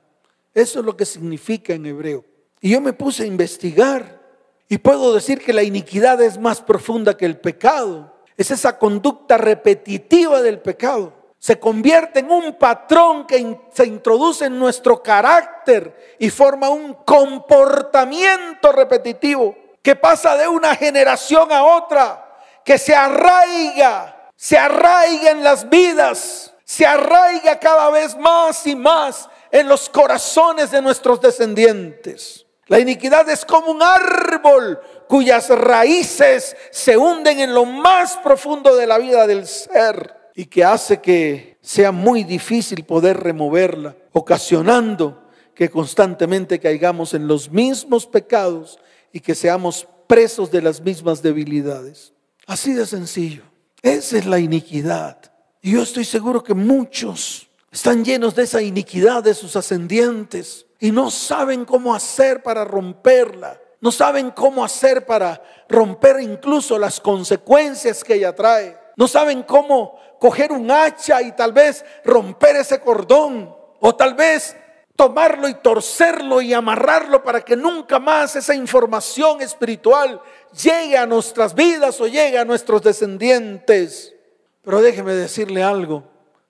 Eso 0.55 0.81
es 0.81 0.85
lo 0.85 0.97
que 0.97 1.05
significa 1.05 1.73
en 1.73 1.87
hebreo. 1.87 2.25
Y 2.61 2.71
yo 2.71 2.81
me 2.81 2.93
puse 2.93 3.23
a 3.23 3.27
investigar 3.27 4.21
y 4.69 4.79
puedo 4.79 5.15
decir 5.15 5.43
que 5.43 5.53
la 5.53 5.63
iniquidad 5.63 6.21
es 6.21 6.39
más 6.39 6.61
profunda 6.61 7.17
que 7.17 7.27
el 7.27 7.39
pecado. 7.39 8.15
Es 8.37 8.51
esa 8.51 8.79
conducta 8.79 9.39
repetitiva 9.39 10.43
del 10.43 10.61
pecado. 10.61 11.15
Se 11.39 11.59
convierte 11.59 12.19
en 12.21 12.31
un 12.31 12.55
patrón 12.55 13.27
que 13.27 13.61
se 13.73 13.87
introduce 13.87 14.47
en 14.47 14.59
nuestro 14.59 15.03
carácter 15.03 16.17
y 16.19 16.31
forma 16.31 16.69
un 16.69 16.95
comportamiento 17.05 18.73
repetitivo 18.73 19.57
que 19.83 19.95
pasa 19.95 20.37
de 20.37 20.49
una 20.49 20.75
generación 20.75 21.53
a 21.53 21.65
otra, 21.65 22.37
que 22.65 22.77
se 22.77 22.95
arraiga, 22.95 24.31
se 24.35 24.59
arraiga 24.59 25.31
en 25.31 25.45
las 25.45 25.69
vidas, 25.71 26.53
se 26.69 26.85
arraiga 26.85 27.59
cada 27.59 27.89
vez 27.89 28.15
más 28.19 28.67
y 28.67 28.77
más 28.77 29.27
en 29.51 29.67
los 29.67 29.89
corazones 29.89 30.71
de 30.71 30.83
nuestros 30.83 31.19
descendientes. 31.19 32.45
La 32.67 32.79
iniquidad 32.79 33.27
es 33.31 33.43
como 33.47 33.71
un 33.71 33.83
árbol 33.83 34.79
cuyas 35.09 35.49
raíces 35.49 36.55
se 36.71 36.99
hunden 36.99 37.41
en 37.41 37.55
lo 37.55 37.65
más 37.65 38.19
profundo 38.19 38.77
de 38.77 38.87
la 38.87 38.99
vida 38.99 39.27
del 39.27 39.47
ser 39.47 40.15
y 40.35 40.45
que 40.45 40.63
hace 40.63 41.01
que 41.01 41.57
sea 41.63 41.91
muy 41.91 42.23
difícil 42.23 42.85
poder 42.85 43.19
removerla, 43.19 43.97
ocasionando 44.13 45.23
que 45.55 45.71
constantemente 45.71 46.61
caigamos 46.61 47.15
en 47.15 47.27
los 47.27 47.51
mismos 47.51 48.07
pecados 48.07 48.79
y 49.11 49.21
que 49.21 49.35
seamos 49.35 49.89
presos 50.07 50.51
de 50.51 50.61
las 50.61 50.83
mismas 50.83 51.23
debilidades. 51.23 52.13
Así 52.47 52.75
de 52.75 52.85
sencillo. 52.85 53.45
Esa 53.81 54.19
es 54.19 54.27
la 54.27 54.39
iniquidad. 54.39 55.33
Y 55.69 55.73
yo 55.73 55.83
estoy 55.83 56.07
seguro 56.07 56.43
que 56.43 56.55
muchos 56.55 57.47
están 57.71 58.03
llenos 58.03 58.35
de 58.35 58.45
esa 58.45 58.63
iniquidad 58.63 59.23
de 59.23 59.35
sus 59.35 59.55
ascendientes 59.55 60.65
y 60.81 60.91
no 60.91 61.11
saben 61.11 61.67
cómo 61.67 61.95
hacer 61.95 62.43
para 62.43 62.65
romperla. 62.65 63.61
No 63.83 63.93
saben 63.93 64.31
cómo 64.31 64.65
hacer 64.65 65.05
para 65.05 65.43
romper 65.69 66.21
incluso 66.23 66.79
las 66.79 66.99
consecuencias 66.99 68.03
que 68.03 68.15
ella 68.15 68.35
trae. 68.35 68.79
No 68.97 69.07
saben 69.07 69.43
cómo 69.43 70.01
coger 70.19 70.53
un 70.53 70.71
hacha 70.71 71.21
y 71.21 71.33
tal 71.33 71.53
vez 71.53 71.85
romper 72.03 72.57
ese 72.57 72.81
cordón. 72.81 73.55
O 73.81 73.95
tal 73.95 74.15
vez 74.15 74.57
tomarlo 74.97 75.51
y 75.51 75.55
torcerlo 75.57 76.41
y 76.41 76.55
amarrarlo 76.55 77.23
para 77.23 77.43
que 77.43 77.57
nunca 77.57 77.99
más 77.99 78.35
esa 78.37 78.55
información 78.55 79.43
espiritual 79.43 80.19
llegue 80.51 80.97
a 80.97 81.05
nuestras 81.05 81.55
vidas 81.55 82.01
o 82.01 82.07
llegue 82.07 82.39
a 82.39 82.47
nuestros 82.47 82.81
descendientes. 82.81 84.15
Pero 84.63 84.83
déjeme 84.83 85.13
decirle 85.15 85.63
algo, 85.63 86.05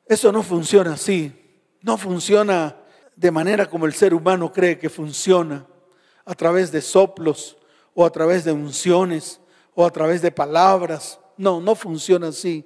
eso 0.06 0.32
no 0.32 0.42
funciona 0.42 0.94
así, 0.94 1.32
no 1.82 1.96
funciona 1.96 2.76
de 3.14 3.30
manera 3.30 3.66
como 3.66 3.86
el 3.86 3.94
ser 3.94 4.14
humano 4.14 4.52
cree 4.52 4.78
que 4.78 4.88
funciona, 4.88 5.66
a 6.24 6.34
través 6.34 6.70
de 6.70 6.82
soplos 6.82 7.56
o 7.94 8.04
a 8.04 8.10
través 8.10 8.44
de 8.44 8.52
unciones 8.52 9.40
o 9.74 9.84
a 9.84 9.90
través 9.90 10.22
de 10.22 10.30
palabras. 10.30 11.18
No, 11.36 11.60
no 11.60 11.74
funciona 11.74 12.28
así. 12.28 12.64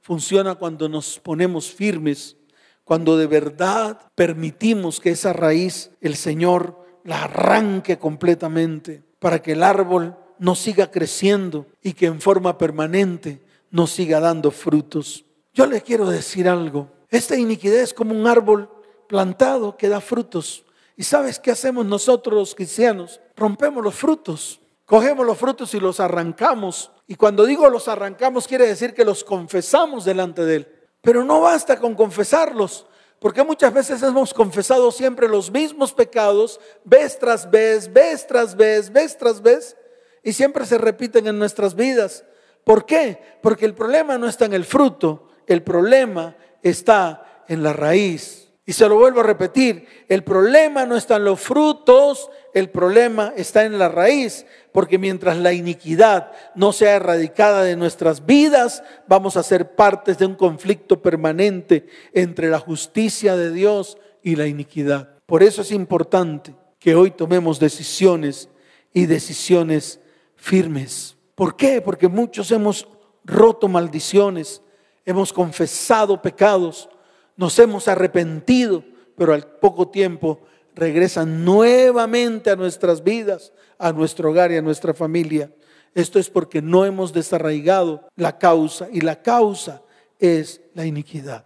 Funciona 0.00 0.54
cuando 0.54 0.88
nos 0.88 1.18
ponemos 1.18 1.70
firmes, 1.70 2.36
cuando 2.84 3.16
de 3.16 3.26
verdad 3.26 3.98
permitimos 4.14 5.00
que 5.00 5.10
esa 5.10 5.32
raíz 5.32 5.90
el 6.00 6.16
Señor 6.16 6.78
la 7.02 7.24
arranque 7.24 7.98
completamente 7.98 9.02
para 9.18 9.42
que 9.42 9.52
el 9.52 9.62
árbol 9.62 10.16
no 10.38 10.54
siga 10.54 10.90
creciendo 10.90 11.66
y 11.82 11.94
que 11.94 12.06
en 12.06 12.20
forma 12.20 12.58
permanente 12.58 13.40
no 13.70 13.86
siga 13.86 14.20
dando 14.20 14.50
frutos. 14.50 15.24
Yo 15.52 15.66
le 15.66 15.82
quiero 15.82 16.08
decir 16.08 16.48
algo. 16.48 16.88
Esta 17.10 17.36
iniquidad 17.36 17.80
es 17.80 17.94
como 17.94 18.14
un 18.14 18.26
árbol 18.26 18.70
plantado 19.08 19.76
que 19.76 19.88
da 19.88 20.00
frutos. 20.00 20.64
¿Y 20.96 21.04
sabes 21.04 21.38
qué 21.38 21.50
hacemos 21.50 21.86
nosotros 21.86 22.34
los 22.34 22.54
cristianos? 22.54 23.20
Rompemos 23.36 23.82
los 23.82 23.94
frutos. 23.94 24.60
Cogemos 24.84 25.26
los 25.26 25.36
frutos 25.36 25.74
y 25.74 25.80
los 25.80 26.00
arrancamos. 26.00 26.90
Y 27.06 27.14
cuando 27.14 27.44
digo 27.44 27.68
los 27.68 27.88
arrancamos 27.88 28.48
quiere 28.48 28.66
decir 28.66 28.94
que 28.94 29.04
los 29.04 29.24
confesamos 29.24 30.04
delante 30.04 30.44
de 30.44 30.56
Él. 30.56 30.68
Pero 31.00 31.24
no 31.24 31.40
basta 31.40 31.78
con 31.78 31.94
confesarlos, 31.94 32.86
porque 33.20 33.42
muchas 33.42 33.72
veces 33.72 34.02
hemos 34.02 34.34
confesado 34.34 34.90
siempre 34.90 35.28
los 35.28 35.50
mismos 35.50 35.92
pecados, 35.92 36.60
vez 36.84 37.18
tras 37.18 37.50
vez, 37.50 37.92
vez 37.92 38.26
tras 38.26 38.56
vez, 38.56 38.92
vez 38.92 39.16
tras 39.16 39.40
vez, 39.40 39.76
y 40.22 40.32
siempre 40.32 40.66
se 40.66 40.78
repiten 40.78 41.26
en 41.26 41.38
nuestras 41.38 41.74
vidas. 41.74 42.24
¿Por 42.64 42.84
qué? 42.84 43.18
Porque 43.42 43.64
el 43.64 43.74
problema 43.74 44.18
no 44.18 44.26
está 44.28 44.44
en 44.44 44.52
el 44.52 44.64
fruto, 44.64 45.28
el 45.46 45.62
problema 45.62 46.36
está 46.62 47.44
en 47.48 47.62
la 47.62 47.72
raíz. 47.72 48.48
Y 48.68 48.74
se 48.74 48.86
lo 48.86 48.96
vuelvo 48.96 49.20
a 49.20 49.22
repetir, 49.22 49.86
el 50.08 50.22
problema 50.22 50.84
no 50.84 50.94
está 50.94 51.16
en 51.16 51.24
los 51.24 51.40
frutos, 51.40 52.30
el 52.52 52.68
problema 52.68 53.32
está 53.34 53.64
en 53.64 53.78
la 53.78 53.88
raíz, 53.88 54.44
porque 54.72 54.98
mientras 54.98 55.38
la 55.38 55.54
iniquidad 55.54 56.32
no 56.54 56.72
sea 56.72 56.96
erradicada 56.96 57.62
de 57.62 57.76
nuestras 57.76 58.26
vidas, 58.26 58.82
vamos 59.06 59.38
a 59.38 59.42
ser 59.42 59.74
partes 59.74 60.18
de 60.18 60.26
un 60.26 60.34
conflicto 60.34 61.00
permanente 61.00 61.86
entre 62.12 62.50
la 62.50 62.58
justicia 62.58 63.36
de 63.36 63.52
Dios 63.52 63.96
y 64.22 64.36
la 64.36 64.46
iniquidad. 64.46 65.16
Por 65.24 65.42
eso 65.42 65.62
es 65.62 65.72
importante 65.72 66.54
que 66.78 66.94
hoy 66.94 67.10
tomemos 67.10 67.58
decisiones 67.58 68.50
y 68.92 69.06
decisiones 69.06 70.00
firmes. 70.36 71.17
¿Por 71.38 71.54
qué? 71.54 71.80
Porque 71.80 72.08
muchos 72.08 72.50
hemos 72.50 72.88
roto 73.24 73.68
maldiciones, 73.68 74.60
hemos 75.06 75.32
confesado 75.32 76.20
pecados, 76.20 76.88
nos 77.36 77.56
hemos 77.60 77.86
arrepentido, 77.86 78.82
pero 79.16 79.32
al 79.32 79.46
poco 79.46 79.86
tiempo 79.86 80.40
regresan 80.74 81.44
nuevamente 81.44 82.50
a 82.50 82.56
nuestras 82.56 83.04
vidas, 83.04 83.52
a 83.78 83.92
nuestro 83.92 84.30
hogar 84.30 84.50
y 84.50 84.56
a 84.56 84.62
nuestra 84.62 84.92
familia. 84.94 85.52
Esto 85.94 86.18
es 86.18 86.28
porque 86.28 86.60
no 86.60 86.84
hemos 86.84 87.12
desarraigado 87.12 88.02
la 88.16 88.36
causa 88.36 88.88
y 88.92 89.00
la 89.00 89.22
causa 89.22 89.82
es 90.18 90.60
la 90.74 90.86
iniquidad. 90.86 91.44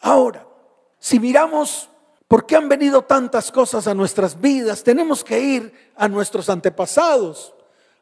Ahora, 0.00 0.48
si 0.98 1.20
miramos 1.20 1.88
por 2.26 2.44
qué 2.44 2.56
han 2.56 2.68
venido 2.68 3.02
tantas 3.02 3.52
cosas 3.52 3.86
a 3.86 3.94
nuestras 3.94 4.40
vidas, 4.40 4.82
tenemos 4.82 5.22
que 5.22 5.38
ir 5.38 5.72
a 5.94 6.08
nuestros 6.08 6.50
antepasados. 6.50 7.52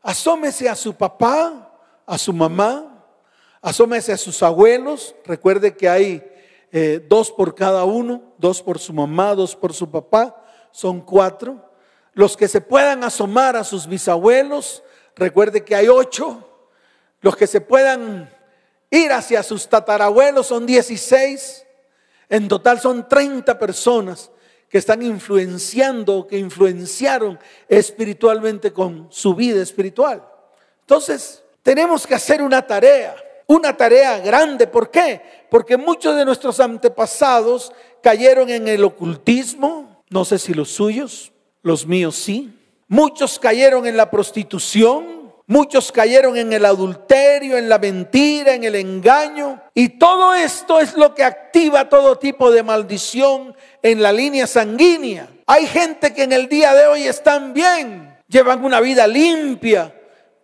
Asómese 0.05 0.69
a 0.69 0.75
su 0.75 0.95
papá, 0.95 1.73
a 2.05 2.19
su 2.19 2.31
mamá, 2.35 3.07
asómese 3.63 4.13
a 4.13 4.19
sus 4.19 4.43
abuelos. 4.43 5.17
Recuerde 5.25 5.75
que 5.75 5.89
hay 5.89 6.23
eh, 6.73 7.03
dos 7.09 7.33
por 7.33 7.55
cada 7.55 7.85
uno, 7.85 8.35
dos 8.37 8.61
por 8.61 8.79
su 8.79 8.93
mamá, 8.93 9.35
dos 9.35 9.57
por 9.57 9.73
su 9.73 9.91
papá, 9.91 10.45
son 10.73 11.01
cuatro. 11.01 11.73
Los 12.13 12.37
que 12.37 12.49
se 12.49 12.61
puedan 12.61 13.03
asomar 13.03 13.57
a 13.57 13.65
sus 13.65 13.87
bisabuelos, 13.87 14.83
recuerde 15.17 15.65
que 15.65 15.75
hay 15.75 15.89
ocho. 15.89 16.51
Los 17.23 17.35
que 17.35 17.47
se 17.47 17.63
puedan 17.63 18.31
ir 18.91 19.11
hacia 19.11 19.43
sus 19.43 19.67
tatarabuelos 19.71 20.49
son 20.49 20.67
dieciséis. 20.67 21.65
En 22.29 22.47
total 22.47 22.79
son 22.79 23.09
treinta 23.09 23.59
personas 23.59 24.31
que 24.75 24.79
están 24.79 25.03
influenciando, 25.03 26.27
que 26.27 26.37
influenciaron 26.37 27.39
espiritualmente 27.69 28.73
con 28.73 29.07
su 29.09 29.33
vida 29.33 29.63
espiritual. 29.63 30.27
Entonces, 30.81 31.45
tenemos 31.63 32.05
que 32.05 32.17
hacer 32.17 32.43
una 32.43 32.61
tarea 32.67 33.15
una 33.47 33.77
tarea 33.77 34.19
grande. 34.19 34.67
¿Por 34.67 34.91
qué? 34.91 35.23
Porque 35.49 35.77
muchos 35.77 36.17
de 36.17 36.25
nuestros 36.25 36.59
antepasados 36.59 37.73
cayeron 38.03 38.51
en 38.51 38.67
el 38.67 38.83
ocultismo, 38.83 40.03
no 40.11 40.25
sé 40.25 40.41
si 40.41 40.53
los 40.53 40.71
suyos, 40.71 41.31
los 41.63 41.87
míos 41.87 42.17
sí. 42.17 42.53
Muchos 42.89 43.39
cayeron 43.39 43.87
en 43.87 43.97
la 43.97 44.11
prostitución, 44.11 45.24
muchos 45.47 45.93
cayeron 45.93 46.37
en 46.37 46.53
el 46.53 46.65
adulterio, 46.65 47.57
en 47.57 47.69
la 47.69 47.79
mentira, 47.79 48.55
en 48.55 48.65
el 48.65 48.75
engaño. 48.75 49.61
Y 49.75 49.91
todo 49.91 50.35
esto 50.35 50.81
es 50.81 50.97
lo 50.97 51.15
que 51.15 51.25
activa 51.25 51.89
todo 51.89 52.19
tipo 52.19 52.51
de 52.51 52.63
maldición 52.63 53.55
en 53.83 54.03
la 54.03 54.13
línea 54.13 54.47
sanguínea. 54.47 55.29
Hay 55.47 55.67
gente 55.67 56.15
que 56.15 56.23
en 56.23 56.33
el 56.33 56.49
día 56.49 56.75
de 56.75 56.87
hoy 56.87 57.05
están 57.05 57.53
bien, 57.53 58.17
llevan 58.29 58.65
una 58.65 58.81
vida 58.81 59.07
limpia, 59.07 59.95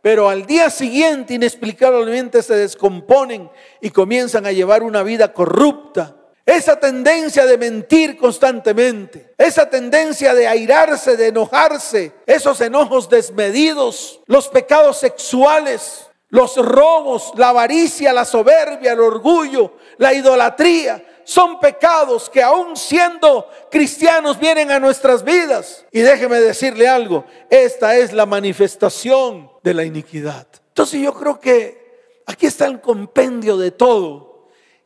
pero 0.02 0.28
al 0.28 0.46
día 0.46 0.70
siguiente 0.70 1.34
inexplicablemente 1.34 2.42
se 2.42 2.54
descomponen 2.54 3.50
y 3.80 3.90
comienzan 3.90 4.46
a 4.46 4.52
llevar 4.52 4.82
una 4.82 5.02
vida 5.02 5.32
corrupta. 5.32 6.16
Esa 6.46 6.80
tendencia 6.80 7.46
de 7.46 7.58
mentir 7.58 8.16
constantemente, 8.16 9.34
esa 9.38 9.68
tendencia 9.68 10.34
de 10.34 10.48
airarse, 10.48 11.16
de 11.16 11.28
enojarse, 11.28 12.12
esos 12.26 12.60
enojos 12.60 13.08
desmedidos, 13.08 14.20
los 14.26 14.48
pecados 14.48 14.98
sexuales, 14.98 16.06
Los 16.30 16.56
robos, 16.56 17.32
la 17.36 17.48
avaricia, 17.48 18.12
la 18.12 18.24
soberbia, 18.24 18.92
el 18.92 19.00
orgullo, 19.00 19.74
la 19.98 20.14
idolatría, 20.14 21.04
son 21.24 21.58
pecados 21.58 22.30
que 22.30 22.40
aún 22.40 22.76
siendo 22.76 23.48
cristianos 23.68 24.38
vienen 24.38 24.70
a 24.70 24.78
nuestras 24.78 25.24
vidas. 25.24 25.84
Y 25.90 26.00
déjeme 26.00 26.40
decirle 26.40 26.88
algo, 26.88 27.24
esta 27.50 27.96
es 27.96 28.12
la 28.12 28.26
manifestación 28.26 29.50
de 29.62 29.74
la 29.74 29.84
iniquidad. 29.84 30.46
Entonces 30.68 31.00
yo 31.00 31.12
creo 31.12 31.40
que 31.40 32.22
aquí 32.26 32.46
está 32.46 32.66
el 32.66 32.80
compendio 32.80 33.56
de 33.56 33.72
todo. 33.72 34.29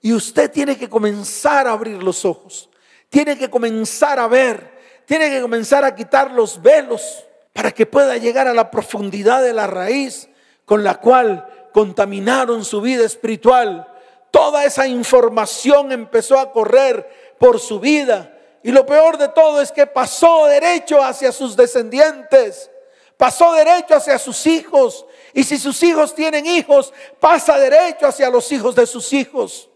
Y 0.04 0.12
usted 0.12 0.50
tiene 0.50 0.76
que 0.76 0.90
comenzar 0.90 1.66
a 1.66 1.72
abrir 1.72 2.02
los 2.02 2.26
ojos, 2.26 2.68
tiene 3.08 3.38
que 3.38 3.48
comenzar 3.48 4.20
a 4.20 4.28
ver, 4.28 4.70
tiene 5.06 5.30
que 5.30 5.40
comenzar 5.40 5.82
a 5.82 5.94
quitar 5.94 6.30
los 6.30 6.60
velos 6.60 7.24
para 7.54 7.70
que 7.70 7.86
pueda 7.86 8.18
llegar 8.18 8.46
a 8.46 8.52
la 8.52 8.70
profundidad 8.70 9.42
de 9.42 9.54
la 9.54 9.66
raíz 9.66 10.28
con 10.66 10.84
la 10.84 11.00
cual 11.00 11.70
contaminaron 11.72 12.66
su 12.66 12.82
vida 12.82 13.02
espiritual. 13.02 13.88
Toda 14.30 14.66
esa 14.66 14.86
información 14.86 15.90
empezó 15.90 16.38
a 16.38 16.52
correr 16.52 17.34
por 17.38 17.58
su 17.58 17.80
vida. 17.80 18.30
Y 18.62 18.72
lo 18.72 18.84
peor 18.84 19.16
de 19.16 19.28
todo 19.28 19.62
es 19.62 19.72
que 19.72 19.86
pasó 19.86 20.44
derecho 20.44 21.02
hacia 21.02 21.32
sus 21.32 21.56
descendientes, 21.56 22.70
pasó 23.16 23.54
derecho 23.54 23.94
hacia 23.94 24.18
sus 24.18 24.46
hijos. 24.46 25.06
Y 25.32 25.44
si 25.44 25.56
sus 25.56 25.82
hijos 25.82 26.14
tienen 26.14 26.44
hijos, 26.44 26.92
pasa 27.18 27.58
derecho 27.58 28.06
hacia 28.06 28.28
los 28.28 28.52
hijos 28.52 28.74
de 28.74 28.86
sus 28.86 29.10
hijos. 29.14 29.70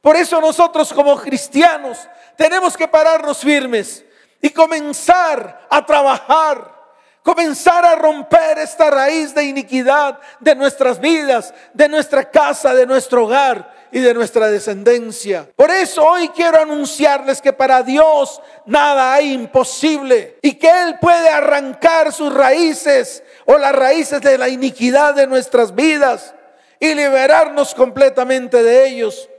Por 0.00 0.16
eso 0.16 0.40
nosotros 0.40 0.92
como 0.92 1.16
cristianos 1.20 1.98
tenemos 2.36 2.76
que 2.76 2.88
pararnos 2.88 3.38
firmes 3.38 4.04
y 4.40 4.50
comenzar 4.50 5.66
a 5.68 5.84
trabajar 5.84 6.80
comenzar 7.22 7.84
a 7.84 7.94
romper 7.96 8.58
esta 8.58 8.90
raíz 8.90 9.34
de 9.34 9.44
iniquidad 9.44 10.18
de 10.40 10.54
nuestras 10.54 11.00
vidas, 11.00 11.54
de 11.74 11.88
nuestra 11.88 12.30
casa, 12.30 12.74
de 12.74 12.86
nuestro 12.86 13.24
hogar 13.24 13.72
y 13.92 14.00
de 14.00 14.14
nuestra 14.14 14.48
descendencia. 14.48 15.48
Por 15.54 15.70
eso 15.70 16.04
hoy 16.04 16.28
quiero 16.28 16.60
anunciarles 16.60 17.40
que 17.40 17.52
para 17.52 17.82
Dios 17.82 18.40
nada 18.66 19.14
hay 19.14 19.32
imposible 19.32 20.38
y 20.42 20.54
que 20.54 20.68
Él 20.68 20.98
puede 21.00 21.28
arrancar 21.28 22.12
sus 22.12 22.32
raíces 22.32 23.22
o 23.44 23.58
las 23.58 23.74
raíces 23.74 24.20
de 24.20 24.38
la 24.38 24.48
iniquidad 24.48 25.14
de 25.14 25.26
nuestras 25.26 25.74
vidas 25.74 26.34
y 26.78 26.94
liberarnos 26.94 27.74
completamente 27.74 28.62
de 28.62 28.88
ellos. 28.88 29.29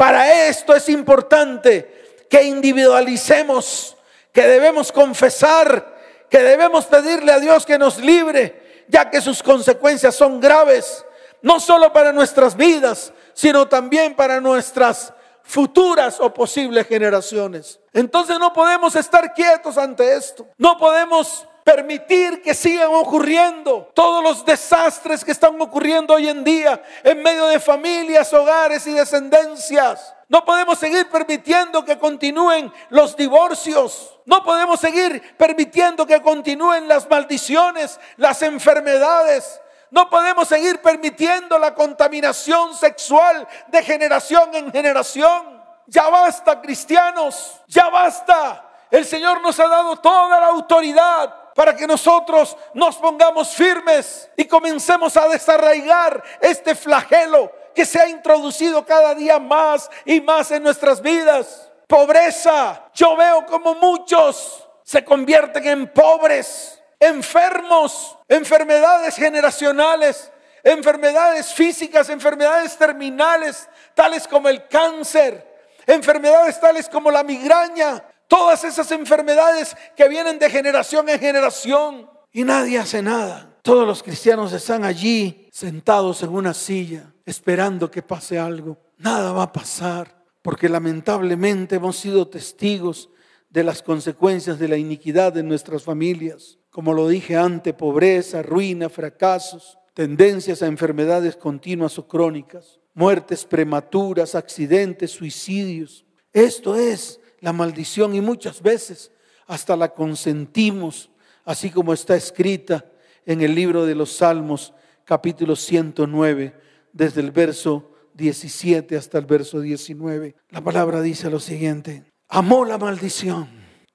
Para 0.00 0.48
esto 0.48 0.74
es 0.74 0.88
importante 0.88 2.24
que 2.30 2.42
individualicemos, 2.42 3.98
que 4.32 4.48
debemos 4.48 4.90
confesar 4.90 6.00
que 6.30 6.38
debemos 6.38 6.86
pedirle 6.86 7.32
a 7.32 7.38
Dios 7.38 7.66
que 7.66 7.76
nos 7.76 7.98
libre, 7.98 8.86
ya 8.88 9.10
que 9.10 9.20
sus 9.20 9.42
consecuencias 9.42 10.14
son 10.14 10.40
graves, 10.40 11.04
no 11.42 11.60
solo 11.60 11.92
para 11.92 12.14
nuestras 12.14 12.56
vidas, 12.56 13.12
sino 13.34 13.68
también 13.68 14.14
para 14.14 14.40
nuestras 14.40 15.12
futuras 15.42 16.18
o 16.18 16.32
posibles 16.32 16.86
generaciones. 16.86 17.78
Entonces 17.92 18.38
no 18.38 18.54
podemos 18.54 18.96
estar 18.96 19.34
quietos 19.34 19.76
ante 19.76 20.14
esto. 20.14 20.46
No 20.56 20.78
podemos 20.78 21.46
permitir 21.74 22.42
que 22.42 22.52
sigan 22.52 22.90
ocurriendo 22.92 23.92
todos 23.94 24.24
los 24.24 24.44
desastres 24.44 25.24
que 25.24 25.30
están 25.30 25.60
ocurriendo 25.60 26.14
hoy 26.14 26.28
en 26.28 26.42
día 26.42 26.82
en 27.04 27.22
medio 27.22 27.46
de 27.46 27.60
familias, 27.60 28.32
hogares 28.32 28.84
y 28.88 28.92
descendencias. 28.92 30.12
No 30.28 30.44
podemos 30.44 30.80
seguir 30.80 31.08
permitiendo 31.08 31.84
que 31.84 31.96
continúen 31.96 32.72
los 32.88 33.16
divorcios. 33.16 34.18
No 34.26 34.42
podemos 34.42 34.80
seguir 34.80 35.36
permitiendo 35.36 36.04
que 36.06 36.20
continúen 36.20 36.88
las 36.88 37.08
maldiciones, 37.08 38.00
las 38.16 38.42
enfermedades. 38.42 39.60
No 39.92 40.10
podemos 40.10 40.48
seguir 40.48 40.82
permitiendo 40.82 41.56
la 41.56 41.72
contaminación 41.72 42.74
sexual 42.74 43.46
de 43.68 43.82
generación 43.84 44.54
en 44.54 44.72
generación. 44.72 45.62
Ya 45.86 46.08
basta, 46.08 46.60
cristianos, 46.60 47.60
ya 47.68 47.88
basta. 47.90 48.66
El 48.90 49.04
Señor 49.04 49.40
nos 49.40 49.60
ha 49.60 49.68
dado 49.68 49.96
toda 49.98 50.40
la 50.40 50.46
autoridad 50.46 51.39
para 51.60 51.76
que 51.76 51.86
nosotros 51.86 52.56
nos 52.72 52.96
pongamos 52.96 53.50
firmes 53.50 54.30
y 54.34 54.46
comencemos 54.46 55.14
a 55.18 55.28
desarraigar 55.28 56.24
este 56.40 56.74
flagelo 56.74 57.52
que 57.74 57.84
se 57.84 58.00
ha 58.00 58.08
introducido 58.08 58.82
cada 58.86 59.14
día 59.14 59.38
más 59.38 59.90
y 60.06 60.22
más 60.22 60.50
en 60.52 60.62
nuestras 60.62 61.02
vidas. 61.02 61.70
Pobreza. 61.86 62.88
Yo 62.94 63.14
veo 63.14 63.44
como 63.44 63.74
muchos 63.74 64.66
se 64.82 65.04
convierten 65.04 65.66
en 65.66 65.92
pobres, 65.92 66.82
enfermos, 66.98 68.16
enfermedades 68.26 69.16
generacionales, 69.16 70.32
enfermedades 70.64 71.52
físicas, 71.52 72.08
enfermedades 72.08 72.74
terminales, 72.78 73.68
tales 73.94 74.26
como 74.26 74.48
el 74.48 74.66
cáncer, 74.66 75.46
enfermedades 75.86 76.58
tales 76.58 76.88
como 76.88 77.10
la 77.10 77.22
migraña, 77.22 78.02
todas 78.30 78.62
esas 78.62 78.90
enfermedades 78.92 79.76
que 79.96 80.08
vienen 80.08 80.38
de 80.38 80.48
generación 80.48 81.08
en 81.08 81.18
generación 81.18 82.08
y 82.32 82.44
nadie 82.44 82.78
hace 82.78 83.02
nada. 83.02 83.58
Todos 83.60 83.86
los 83.86 84.04
cristianos 84.04 84.52
están 84.52 84.84
allí 84.84 85.48
sentados 85.50 86.22
en 86.22 86.30
una 86.30 86.54
silla 86.54 87.12
esperando 87.26 87.90
que 87.90 88.02
pase 88.02 88.38
algo. 88.38 88.78
Nada 88.98 89.32
va 89.32 89.42
a 89.42 89.52
pasar 89.52 90.24
porque 90.42 90.68
lamentablemente 90.68 91.76
hemos 91.76 91.96
sido 91.96 92.28
testigos 92.28 93.10
de 93.50 93.64
las 93.64 93.82
consecuencias 93.82 94.60
de 94.60 94.68
la 94.68 94.76
iniquidad 94.76 95.36
en 95.36 95.48
nuestras 95.48 95.82
familias. 95.82 96.58
Como 96.70 96.94
lo 96.94 97.08
dije 97.08 97.36
antes, 97.36 97.74
pobreza, 97.74 98.42
ruina, 98.42 98.88
fracasos, 98.88 99.76
tendencias 99.92 100.62
a 100.62 100.66
enfermedades 100.66 101.34
continuas 101.34 101.98
o 101.98 102.06
crónicas, 102.06 102.78
muertes 102.94 103.44
prematuras, 103.44 104.36
accidentes, 104.36 105.10
suicidios. 105.10 106.06
Esto 106.32 106.76
es 106.76 107.19
la 107.40 107.52
maldición 107.52 108.14
y 108.14 108.20
muchas 108.20 108.62
veces 108.62 109.12
hasta 109.46 109.76
la 109.76 109.92
consentimos, 109.92 111.10
así 111.44 111.70
como 111.70 111.92
está 111.92 112.14
escrita 112.14 112.84
en 113.26 113.40
el 113.40 113.54
libro 113.54 113.84
de 113.84 113.94
los 113.94 114.12
Salmos, 114.12 114.72
capítulo 115.04 115.56
109, 115.56 116.54
desde 116.92 117.20
el 117.20 117.30
verso 117.30 117.90
17 118.14 118.96
hasta 118.96 119.18
el 119.18 119.26
verso 119.26 119.60
19. 119.60 120.36
La 120.50 120.62
palabra 120.62 121.00
dice 121.00 121.30
lo 121.30 121.40
siguiente, 121.40 122.04
amó 122.28 122.64
la 122.64 122.78
maldición 122.78 123.48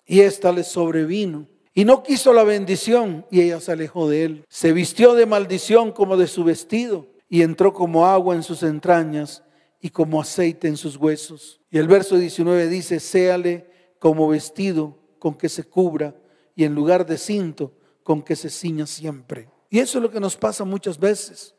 y 0.05 0.21
ésta 0.21 0.51
le 0.51 0.63
sobrevino. 0.63 1.47
Y 1.73 1.83
no 1.83 2.03
quiso 2.03 2.31
la 2.31 2.43
bendición 2.43 3.25
y 3.29 3.41
ella 3.41 3.59
se 3.59 3.73
alejó 3.73 4.09
de 4.09 4.23
él. 4.23 4.45
Se 4.47 4.71
vistió 4.71 5.13
de 5.13 5.25
maldición 5.25 5.91
como 5.91 6.15
de 6.15 6.27
su 6.27 6.45
vestido 6.45 7.07
y 7.27 7.41
entró 7.41 7.73
como 7.73 8.05
agua 8.07 8.35
en 8.35 8.43
sus 8.43 8.63
entrañas 8.63 9.43
y 9.85 9.91
como 9.91 10.19
aceite 10.19 10.67
en 10.67 10.77
sus 10.77 10.97
huesos. 10.97 11.61
Y 11.69 11.77
el 11.77 11.87
verso 11.87 12.17
19 12.17 12.69
dice, 12.69 12.99
séale 12.99 13.69
como 13.99 14.27
vestido 14.27 14.97
con 15.19 15.35
que 15.35 15.47
se 15.47 15.63
cubra 15.63 16.15
y 16.55 16.63
en 16.63 16.73
lugar 16.73 17.05
de 17.05 17.19
cinto 17.19 17.71
con 18.01 18.23
que 18.23 18.35
se 18.35 18.49
ciña 18.49 18.87
siempre. 18.87 19.47
Y 19.69 19.77
eso 19.77 19.99
es 19.99 20.01
lo 20.01 20.09
que 20.09 20.19
nos 20.19 20.37
pasa 20.37 20.63
muchas 20.63 20.97
veces. 20.97 21.53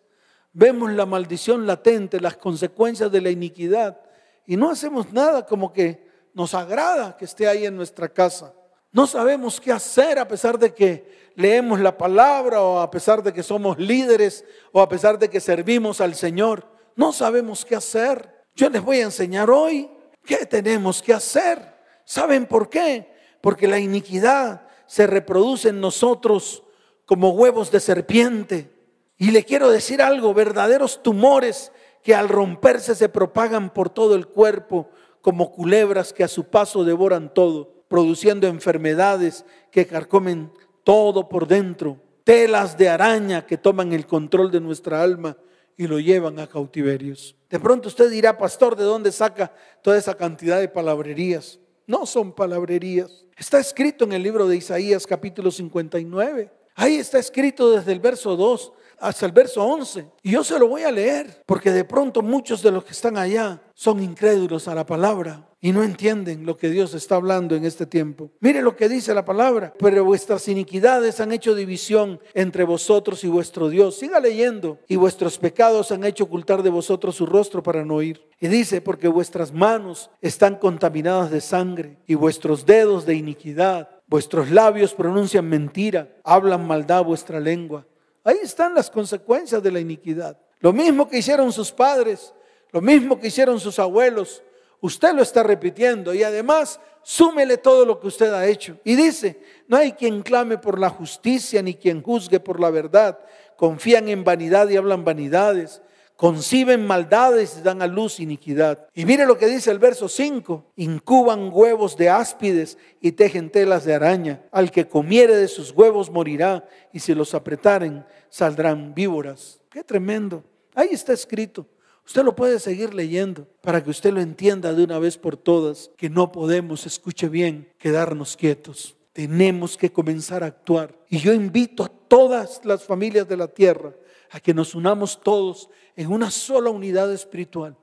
Vemos 0.53 0.91
la 0.91 1.07
maldición 1.07 1.69
latente, 1.69 2.19
las 2.19 2.37
consecuencias 2.37 3.13
de 3.13 3.21
la 3.21 3.31
iniquidad 3.31 4.01
y 4.45 4.57
no 4.57 4.71
hacemos 4.71 5.13
nada 5.13 5.47
como 5.47 5.73
que 5.73 6.09
nos 6.35 6.53
agrada 6.53 7.17
que 7.17 7.27
esté 7.27 7.47
ahí 7.47 7.65
en 7.65 7.77
nuestra 7.77 8.09
casa. 8.09 8.53
No 8.91 9.07
sabemos 9.07 9.61
qué 9.61 9.71
hacer 9.71 10.19
a 10.19 10.27
pesar 10.27 10.59
de 10.59 10.75
que 10.75 11.31
leemos 11.37 11.79
la 11.79 11.97
palabra 11.97 12.61
o 12.61 12.81
a 12.81 12.91
pesar 12.91 13.23
de 13.23 13.33
que 13.33 13.45
somos 13.45 13.79
líderes 13.79 14.45
o 14.73 14.81
a 14.81 14.89
pesar 14.89 15.17
de 15.17 15.31
que 15.31 15.39
servimos 15.39 16.01
al 16.01 16.17
Señor. 16.17 16.75
No 16.97 17.13
sabemos 17.13 17.65
qué 17.65 17.77
hacer. 17.77 18.47
Yo 18.55 18.71
les 18.71 18.83
voy 18.83 19.01
a 19.01 19.05
enseñar 19.05 19.51
hoy 19.51 19.89
qué 20.25 20.47
tenemos 20.47 21.03
que 21.03 21.13
hacer. 21.13 21.77
¿Saben 22.05 22.47
por 22.47 22.71
qué? 22.71 23.15
Porque 23.43 23.69
la 23.69 23.79
iniquidad 23.79 24.67
se 24.87 25.07
reproduce 25.07 25.69
en 25.69 25.81
nosotros 25.81 26.63
como 27.05 27.31
huevos 27.31 27.71
de 27.71 27.81
serpiente. 27.81 28.73
Y 29.19 29.31
le 29.31 29.45
quiero 29.45 29.71
decir 29.71 30.01
algo, 30.01 30.35
verdaderos 30.35 31.03
tumores 31.03 31.71
que 32.03 32.15
al 32.15 32.29
romperse 32.29 32.95
se 32.95 33.09
propagan 33.09 33.73
por 33.73 33.91
todo 33.91 34.15
el 34.15 34.27
cuerpo 34.27 34.89
como 35.21 35.53
culebras 35.53 36.13
que 36.13 36.25
a 36.25 36.29
su 36.29 36.45
paso 36.45 36.85
devoran 36.85 37.35
todo, 37.35 37.85
produciendo 37.89 38.47
enfermedades 38.47 39.45
que 39.71 39.87
carcomen 39.87 40.53
todo 40.85 41.29
por 41.29 41.49
dentro, 41.49 42.01
telas 42.23 42.79
de 42.79 42.89
araña 42.89 43.45
que 43.45 43.59
toman 43.59 43.93
el 43.93 44.07
control 44.07 44.51
de 44.51 44.61
nuestra 44.61 45.03
alma 45.03 45.37
y 45.77 45.87
lo 45.87 46.01
llevan 46.01 46.39
a 46.39 46.47
cautiverios. 46.47 47.37
De 47.51 47.61
pronto 47.61 47.89
usted 47.89 48.11
dirá, 48.11 48.37
pastor, 48.37 48.77
¿de 48.77 48.85
dónde 48.85 49.13
saca 49.13 49.53
toda 49.83 49.99
esa 49.99 50.15
cantidad 50.15 50.59
de 50.59 50.69
palabrerías? 50.69 51.61
No 51.87 52.07
son 52.07 52.33
palabrerías. 52.33 53.27
Está 53.37 53.59
escrito 53.59 54.05
en 54.05 54.13
el 54.13 54.23
libro 54.23 54.49
de 54.49 54.57
Isaías 54.57 55.07
capítulo 55.07 55.51
59. 55.51 56.51
Ahí 56.75 56.97
está 56.97 57.19
escrito 57.19 57.71
desde 57.71 57.93
el 57.93 58.01
verso 58.01 58.37
2. 58.37 58.73
Hasta 58.99 59.27
el 59.27 59.33
verso 59.33 59.65
11. 59.65 60.07
Y 60.23 60.33
yo 60.33 60.45
se 60.45 60.59
lo 60.59 60.69
voy 60.69 60.83
a 60.83 60.93
leer, 60.93 61.43
porque 61.47 61.73
de 61.73 61.85
pronto 61.85 62.23
muchos 62.23 62.63
de 62.63 62.71
los 62.71 62.85
que 62.85 62.93
están 62.93 63.17
allá 63.17 63.61
son 63.75 64.03
incrédulos 64.03 64.69
a 64.69 64.75
la 64.75 64.87
palabra 64.87 65.47
y 65.61 65.73
no 65.73 65.83
entienden 65.83 66.47
lo 66.47 66.57
que 66.57 66.71
Dios 66.71 66.95
está 66.95 67.17
hablando 67.17 67.57
en 67.57 67.65
este 67.65 67.87
tiempo. 67.87 68.31
Mire 68.41 68.63
lo 68.63 68.77
que 68.77 68.89
dice 68.89 69.13
la 69.15 69.25
palabra. 69.25 69.75
Pero 69.79 70.05
vuestras 70.05 70.47
iniquidades 70.49 71.19
han 71.19 71.33
hecho 71.33 71.55
división 71.55 72.21
entre 72.35 72.65
vosotros 72.65 73.25
y 73.25 73.29
vuestro 73.29 73.69
Dios. 73.69 73.97
Siga 73.97 74.21
leyendo. 74.21 74.79
Y 74.87 74.97
vuestros 74.97 75.39
pecados 75.39 75.91
han 75.93 76.05
hecho 76.05 76.25
ocultar 76.25 76.63
de 76.63 76.71
vosotros 76.71 77.17
su 77.17 77.27
rostro 77.27 77.63
para 77.63 77.85
no 77.85 77.97
oír. 77.97 78.23
Y 78.39 78.49
dice, 78.49 78.81
porque 78.81 79.09
vuestras 79.09 79.53
manos 79.53 80.11
están 80.21 80.57
contaminadas 80.57 81.31
de 81.31 81.41
sangre 81.41 81.99
y 82.07 82.15
vuestros 82.15 82.65
dedos 82.65 83.07
de 83.07 83.15
iniquidad. 83.15 83.89
Vuestros 84.07 84.51
labios 84.51 84.95
pronuncian 84.95 85.49
mentira, 85.49 86.17
hablan 86.23 86.65
maldad 86.65 87.03
vuestra 87.03 87.41
lengua. 87.41 87.87
Ahí 88.27 88.39
están 88.43 88.75
las 88.75 88.91
consecuencias 88.91 89.63
de 89.63 89.71
la 89.71 89.79
iniquidad. 89.79 90.37
Lo 90.59 90.73
mismo 90.73 91.09
que 91.09 91.19
hicieron 91.19 91.53
sus 91.53 91.71
padres, 91.71 92.35
lo 92.73 92.81
mismo 92.81 93.21
que 93.21 93.29
hicieron 93.29 93.61
sus 93.61 93.79
abuelos, 93.79 94.43
usted 94.81 95.15
lo 95.15 95.23
está 95.23 95.45
repitiendo 95.45 96.13
y 96.13 96.25
además 96.25 96.81
súmele 97.05 97.57
todo 97.57 97.87
lo 97.87 98.01
que 98.01 98.09
usted 98.09 98.33
ha 98.33 98.45
hecho. 98.45 98.79
Y 98.83 98.97
dice, 98.97 99.41
no 99.69 99.77
hay 99.77 99.93
quien 99.93 100.23
clame 100.23 100.59
por 100.59 100.81
la 100.81 100.91
justicia 100.91 101.63
ni 101.63 101.75
quien 101.75 102.03
juzgue 102.03 102.41
por 102.41 102.59
la 102.59 102.71
verdad. 102.71 103.17
Confían 103.57 104.09
en 104.09 104.25
vanidad 104.25 104.69
y 104.71 104.77
hablan 104.77 105.05
vanidades. 105.05 105.81
Conciben 106.17 106.87
maldades 106.87 107.59
y 107.59 107.63
dan 107.63 107.83
a 107.83 107.87
luz 107.87 108.21
iniquidad. 108.21 108.89
Y 108.95 109.05
mire 109.05 109.27
lo 109.27 109.37
que 109.37 109.49
dice 109.49 109.71
el 109.71 109.79
verso 109.79 110.09
5. 110.09 110.73
Incuban 110.77 111.51
huevos 111.53 111.95
de 111.99 112.09
áspides 112.09 112.79
y 113.03 113.13
tejen 113.13 113.51
telas 113.51 113.85
de 113.85 113.95
araña. 113.95 114.43
Al 114.51 114.71
que 114.71 114.89
comiere 114.89 115.37
de 115.37 115.47
sus 115.47 115.73
huevos 115.73 116.11
morirá 116.11 116.67
y 116.91 117.01
si 117.01 117.15
los 117.15 117.35
apretaren 117.35 118.07
saldrán 118.29 118.95
víboras. 118.95 119.61
Qué 119.71 119.83
tremendo. 119.85 120.45
Ahí 120.75 120.89
está 120.93 121.13
escrito. 121.13 121.67
Usted 122.07 122.23
lo 122.23 122.37
puede 122.37 122.61
seguir 122.61 122.95
leyendo 122.95 123.49
para 123.63 123.83
que 123.83 123.91
usted 123.91 124.13
lo 124.13 124.21
entienda 124.21 124.73
de 124.73 124.85
una 124.85 124.99
vez 124.99 125.19
por 125.19 125.37
todas, 125.37 125.91
que 125.97 126.09
no 126.09 126.31
podemos, 126.31 126.87
escuche 126.87 127.29
bien, 127.29 127.73
quedarnos 127.79 128.37
quietos. 128.37 128.97
Tenemos 129.13 129.77
que 129.77 129.91
comenzar 129.91 130.45
a 130.45 130.47
actuar. 130.47 130.97
Y 131.09 131.19
yo 131.19 131.33
invito 131.33 131.83
a 131.83 131.89
todas 131.89 132.65
las 132.65 132.85
familias 132.85 133.27
de 133.27 133.37
la 133.37 133.49
tierra 133.49 133.93
a 134.31 134.39
que 134.39 134.55
nos 134.55 134.75
unamos 134.75 135.21
todos 135.21 135.69
en 135.97 136.13
una 136.13 136.31
sola 136.31 136.71
unidad 136.71 137.13
espiritual 137.13 137.77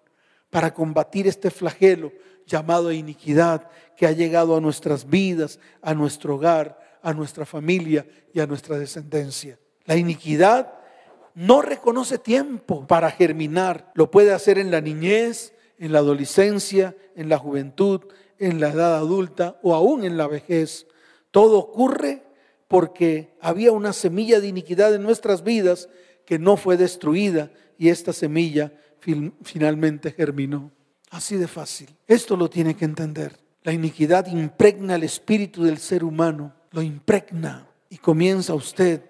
para 0.50 0.74
combatir 0.74 1.28
este 1.28 1.50
flagelo 1.50 2.12
llamado 2.46 2.92
iniquidad 2.92 3.70
que 3.98 4.06
ha 4.06 4.12
llegado 4.12 4.56
a 4.56 4.62
nuestras 4.62 5.10
vidas, 5.10 5.60
a 5.82 5.94
nuestro 5.94 6.36
hogar, 6.36 7.00
a 7.02 7.14
nuestra 7.14 7.46
familia 7.46 8.06
y 8.34 8.40
a 8.40 8.48
nuestra 8.48 8.78
descendencia. 8.78 9.60
La 9.86 9.96
iniquidad 9.98 10.74
no 11.36 11.62
reconoce 11.62 12.18
tiempo 12.18 12.88
para 12.88 13.12
germinar. 13.12 13.92
Lo 13.96 14.12
puede 14.12 14.34
hacer 14.34 14.58
en 14.58 14.72
la 14.72 14.82
niñez, 14.82 15.54
en 15.78 15.92
la 15.92 16.00
adolescencia, 16.00 16.96
en 17.16 17.30
la 17.30 17.38
juventud, 17.38 18.02
en 18.40 18.60
la 18.60 18.70
edad 18.70 18.96
adulta 18.96 19.60
o 19.62 19.74
aún 19.74 20.04
en 20.04 20.18
la 20.18 20.28
vejez. 20.28 20.88
Todo 21.32 21.58
ocurre 21.58 22.24
porque 22.68 23.36
había 23.42 23.72
una 23.72 23.94
semilla 23.94 24.40
de 24.40 24.48
iniquidad 24.48 24.94
en 24.96 25.04
nuestras 25.04 25.44
vidas 25.44 25.90
que 26.26 26.40
no 26.40 26.58
fue 26.58 26.78
destruida 26.78 27.52
y 27.78 27.90
esta 27.90 28.14
semilla 28.14 28.74
finalmente 29.44 30.12
germinó. 30.12 30.72
Así 31.10 31.36
de 31.36 31.48
fácil. 31.48 31.90
Esto 32.08 32.38
lo 32.38 32.50
tiene 32.50 32.76
que 32.76 32.86
entender. 32.86 33.38
La 33.64 33.74
iniquidad 33.74 34.28
impregna 34.28 34.96
el 34.96 35.04
espíritu 35.04 35.64
del 35.64 35.78
ser 35.78 36.04
humano, 36.04 36.54
lo 36.72 36.82
impregna 36.82 37.68
y 37.90 37.98
comienza 37.98 38.54
usted 38.54 39.02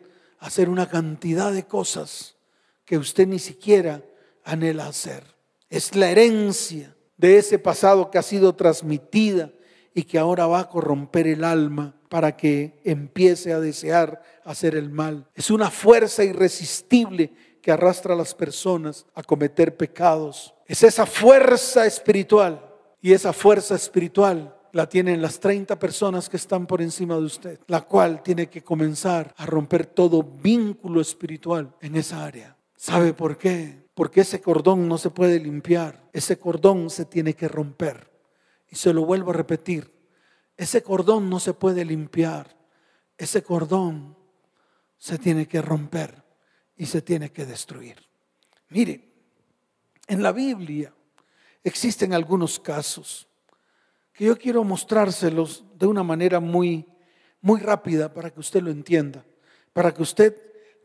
hacer 0.44 0.68
una 0.68 0.90
cantidad 0.90 1.54
de 1.54 1.64
cosas 1.64 2.36
que 2.84 2.98
usted 2.98 3.26
ni 3.28 3.40
siquiera 3.40 4.04
anhela 4.44 4.88
hacer. 4.88 5.24
Es 5.70 5.96
la 5.96 6.12
herencia 6.12 6.96
de 7.16 7.38
ese 7.38 7.58
pasado 7.60 8.12
que 8.12 8.18
ha 8.18 8.24
sido 8.24 8.54
transmitida 8.54 9.52
y 9.94 10.04
que 10.04 10.20
ahora 10.20 10.46
va 10.46 10.60
a 10.60 10.70
corromper 10.70 11.28
el 11.28 11.46
alma 11.46 11.96
para 12.10 12.36
que 12.36 12.82
empiece 12.84 13.54
a 13.54 13.62
desear 13.62 14.22
hacer 14.44 14.76
el 14.76 14.90
mal. 14.90 15.30
Es 15.34 15.50
una 15.50 15.72
fuerza 15.72 16.26
irresistible 16.26 17.32
que 17.62 17.72
arrastra 17.72 18.14
a 18.14 18.18
las 18.18 18.36
personas 18.36 19.06
a 19.16 19.24
cometer 19.24 19.78
pecados. 19.78 20.54
Es 20.68 20.84
esa 20.84 21.06
fuerza 21.06 21.86
espiritual 21.86 22.70
y 23.02 23.14
esa 23.14 23.32
fuerza 23.32 23.76
espiritual 23.76 24.54
la 24.74 24.90
tienen 24.90 25.22
las 25.22 25.40
30 25.40 25.78
personas 25.78 26.28
que 26.28 26.38
están 26.38 26.66
por 26.66 26.82
encima 26.82 27.16
de 27.16 27.22
usted, 27.22 27.60
la 27.68 27.82
cual 27.82 28.24
tiene 28.24 28.50
que 28.50 28.64
comenzar 28.64 29.34
a 29.38 29.46
romper 29.46 29.86
todo 29.86 30.24
vínculo 30.24 31.00
espiritual 31.00 31.76
en 31.80 31.96
esa 31.96 32.26
área. 32.26 32.58
¿Sabe 32.76 33.14
por 33.14 33.38
qué? 33.38 33.86
Porque 33.94 34.22
ese 34.22 34.42
cordón 34.42 34.90
no 34.90 34.98
se 34.98 35.12
puede 35.12 35.40
limpiar, 35.40 36.10
ese 36.12 36.40
cordón 36.40 36.90
se 36.90 37.06
tiene 37.06 37.36
que 37.36 37.48
romper. 37.48 38.12
Y 38.68 38.76
se 38.76 38.94
lo 38.94 39.06
vuelvo 39.06 39.30
a 39.30 39.36
repetir, 39.36 39.94
ese 40.58 40.82
cordón 40.82 41.30
no 41.30 41.40
se 41.40 41.54
puede 41.54 41.86
limpiar, 41.86 42.58
ese 43.16 43.44
cordón 43.44 44.18
se 44.98 45.20
tiene 45.20 45.48
que 45.48 45.62
romper 45.62 46.24
y 46.76 46.88
se 46.88 47.04
tiene 47.04 47.32
que 47.32 47.46
destruir. 47.46 47.98
Mire, 48.70 49.08
en 50.08 50.24
la 50.24 50.32
Biblia 50.32 50.92
existen 51.64 52.12
algunos 52.14 52.60
casos 52.60 53.28
que 54.14 54.26
yo 54.26 54.38
quiero 54.38 54.64
mostrárselos 54.64 55.66
de 55.76 55.88
una 55.88 56.04
manera 56.04 56.40
muy, 56.40 56.88
muy 57.42 57.60
rápida 57.60 58.14
para 58.14 58.30
que 58.30 58.40
usted 58.40 58.62
lo 58.62 58.72
entienda, 58.72 59.26
para 59.74 59.94
que 59.94 60.04
usted 60.04 60.38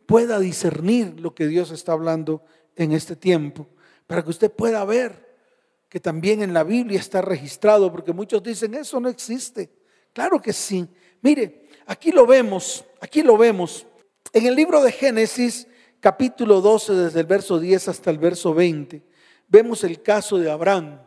pueda 0.06 0.38
discernir 0.40 1.20
lo 1.20 1.34
que 1.34 1.46
Dios 1.46 1.70
está 1.70 1.92
hablando 1.92 2.42
en 2.74 2.92
este 2.92 3.14
tiempo, 3.14 3.68
para 4.06 4.24
que 4.24 4.30
usted 4.30 4.50
pueda 4.50 4.84
ver 4.84 5.28
que 5.88 6.00
también 6.00 6.42
en 6.42 6.52
la 6.52 6.64
Biblia 6.64 6.98
está 6.98 7.20
registrado, 7.22 7.90
porque 7.92 8.12
muchos 8.12 8.42
dicen, 8.42 8.74
eso 8.74 9.00
no 9.00 9.08
existe. 9.08 9.70
Claro 10.12 10.40
que 10.40 10.52
sí. 10.52 10.86
Mire, 11.22 11.68
aquí 11.86 12.12
lo 12.12 12.26
vemos, 12.26 12.84
aquí 13.00 13.22
lo 13.22 13.36
vemos. 13.36 13.86
En 14.32 14.46
el 14.46 14.54
libro 14.54 14.82
de 14.82 14.92
Génesis, 14.92 15.66
capítulo 16.00 16.60
12, 16.60 16.94
desde 16.94 17.20
el 17.20 17.26
verso 17.26 17.58
10 17.58 17.88
hasta 17.88 18.10
el 18.10 18.18
verso 18.18 18.52
20, 18.52 19.02
vemos 19.48 19.84
el 19.84 20.02
caso 20.02 20.38
de 20.38 20.50
Abraham, 20.50 21.00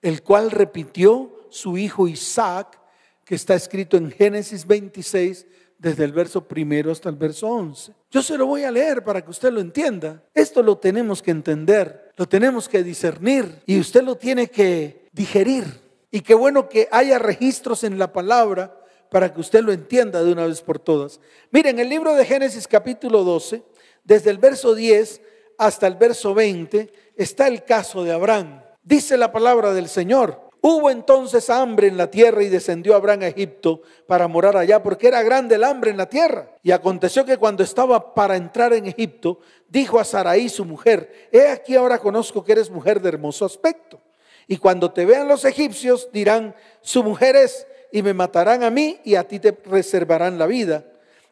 el 0.00 0.22
cual 0.22 0.50
repitió 0.50 1.37
su 1.50 1.78
hijo 1.78 2.08
Isaac, 2.08 2.80
que 3.24 3.34
está 3.34 3.54
escrito 3.54 3.96
en 3.96 4.10
Génesis 4.10 4.66
26, 4.66 5.46
desde 5.78 6.04
el 6.04 6.12
verso 6.12 6.46
primero 6.46 6.90
hasta 6.90 7.08
el 7.08 7.16
verso 7.16 7.48
11. 7.48 7.92
Yo 8.10 8.22
se 8.22 8.36
lo 8.36 8.46
voy 8.46 8.64
a 8.64 8.70
leer 8.70 9.04
para 9.04 9.22
que 9.22 9.30
usted 9.30 9.52
lo 9.52 9.60
entienda. 9.60 10.22
Esto 10.34 10.62
lo 10.62 10.78
tenemos 10.78 11.22
que 11.22 11.30
entender, 11.30 12.12
lo 12.16 12.28
tenemos 12.28 12.68
que 12.68 12.82
discernir 12.82 13.62
y 13.64 13.78
usted 13.78 14.02
lo 14.02 14.16
tiene 14.16 14.48
que 14.48 15.08
digerir. 15.12 15.64
Y 16.10 16.20
qué 16.20 16.34
bueno 16.34 16.68
que 16.68 16.88
haya 16.90 17.18
registros 17.18 17.84
en 17.84 17.98
la 17.98 18.12
palabra 18.12 18.74
para 19.10 19.32
que 19.32 19.40
usted 19.40 19.62
lo 19.62 19.72
entienda 19.72 20.22
de 20.22 20.32
una 20.32 20.46
vez 20.46 20.60
por 20.62 20.78
todas. 20.78 21.20
Miren, 21.50 21.78
el 21.78 21.88
libro 21.88 22.14
de 22.14 22.24
Génesis 22.24 22.66
capítulo 22.66 23.24
12, 23.24 23.62
desde 24.04 24.30
el 24.30 24.38
verso 24.38 24.74
10 24.74 25.20
hasta 25.58 25.86
el 25.86 25.96
verso 25.96 26.34
20, 26.34 26.92
está 27.16 27.46
el 27.46 27.64
caso 27.64 28.04
de 28.04 28.12
Abraham. 28.12 28.62
Dice 28.82 29.16
la 29.16 29.32
palabra 29.32 29.72
del 29.72 29.88
Señor. 29.88 30.47
Hubo 30.60 30.90
entonces 30.90 31.50
hambre 31.50 31.86
en 31.86 31.96
la 31.96 32.10
tierra 32.10 32.42
y 32.42 32.48
descendió 32.48 32.96
Abraham 32.96 33.22
a 33.22 33.28
Egipto 33.28 33.82
para 34.06 34.26
morar 34.26 34.56
allá, 34.56 34.82
porque 34.82 35.06
era 35.06 35.22
grande 35.22 35.54
el 35.54 35.64
hambre 35.64 35.90
en 35.90 35.96
la 35.96 36.08
tierra. 36.08 36.50
Y 36.62 36.72
aconteció 36.72 37.24
que 37.24 37.36
cuando 37.36 37.62
estaba 37.62 38.14
para 38.14 38.36
entrar 38.36 38.72
en 38.72 38.86
Egipto, 38.86 39.38
dijo 39.68 40.00
a 40.00 40.04
Saraí 40.04 40.48
su 40.48 40.64
mujer, 40.64 41.28
he 41.30 41.48
aquí 41.48 41.76
ahora 41.76 41.98
conozco 41.98 42.42
que 42.42 42.52
eres 42.52 42.70
mujer 42.70 43.00
de 43.00 43.10
hermoso 43.10 43.44
aspecto. 43.44 44.00
Y 44.48 44.56
cuando 44.56 44.90
te 44.90 45.04
vean 45.04 45.28
los 45.28 45.44
egipcios, 45.44 46.08
dirán, 46.12 46.56
su 46.80 47.04
mujer 47.04 47.36
es, 47.36 47.66
y 47.92 48.02
me 48.02 48.14
matarán 48.14 48.62
a 48.62 48.70
mí 48.70 49.00
y 49.04 49.14
a 49.14 49.24
ti 49.24 49.38
te 49.38 49.56
reservarán 49.64 50.38
la 50.38 50.46
vida. 50.46 50.84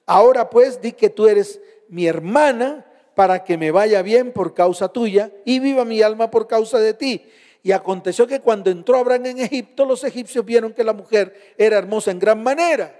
Ahora 0.06 0.48
pues 0.50 0.80
di 0.80 0.92
que 0.92 1.10
tú 1.10 1.26
eres 1.26 1.60
mi 1.88 2.06
hermana 2.06 2.86
para 3.14 3.44
que 3.44 3.56
me 3.56 3.70
vaya 3.70 4.02
bien 4.02 4.32
por 4.32 4.54
causa 4.54 4.88
tuya 4.88 5.30
y 5.44 5.58
viva 5.58 5.84
mi 5.84 6.02
alma 6.02 6.30
por 6.30 6.46
causa 6.46 6.78
de 6.78 6.94
ti. 6.94 7.26
Y 7.66 7.72
aconteció 7.72 8.28
que 8.28 8.38
cuando 8.38 8.70
entró 8.70 8.96
Abraham 8.96 9.26
en 9.26 9.40
Egipto, 9.40 9.84
los 9.84 10.04
egipcios 10.04 10.44
vieron 10.44 10.72
que 10.72 10.84
la 10.84 10.92
mujer 10.92 11.56
era 11.58 11.78
hermosa 11.78 12.12
en 12.12 12.20
gran 12.20 12.40
manera. 12.40 12.94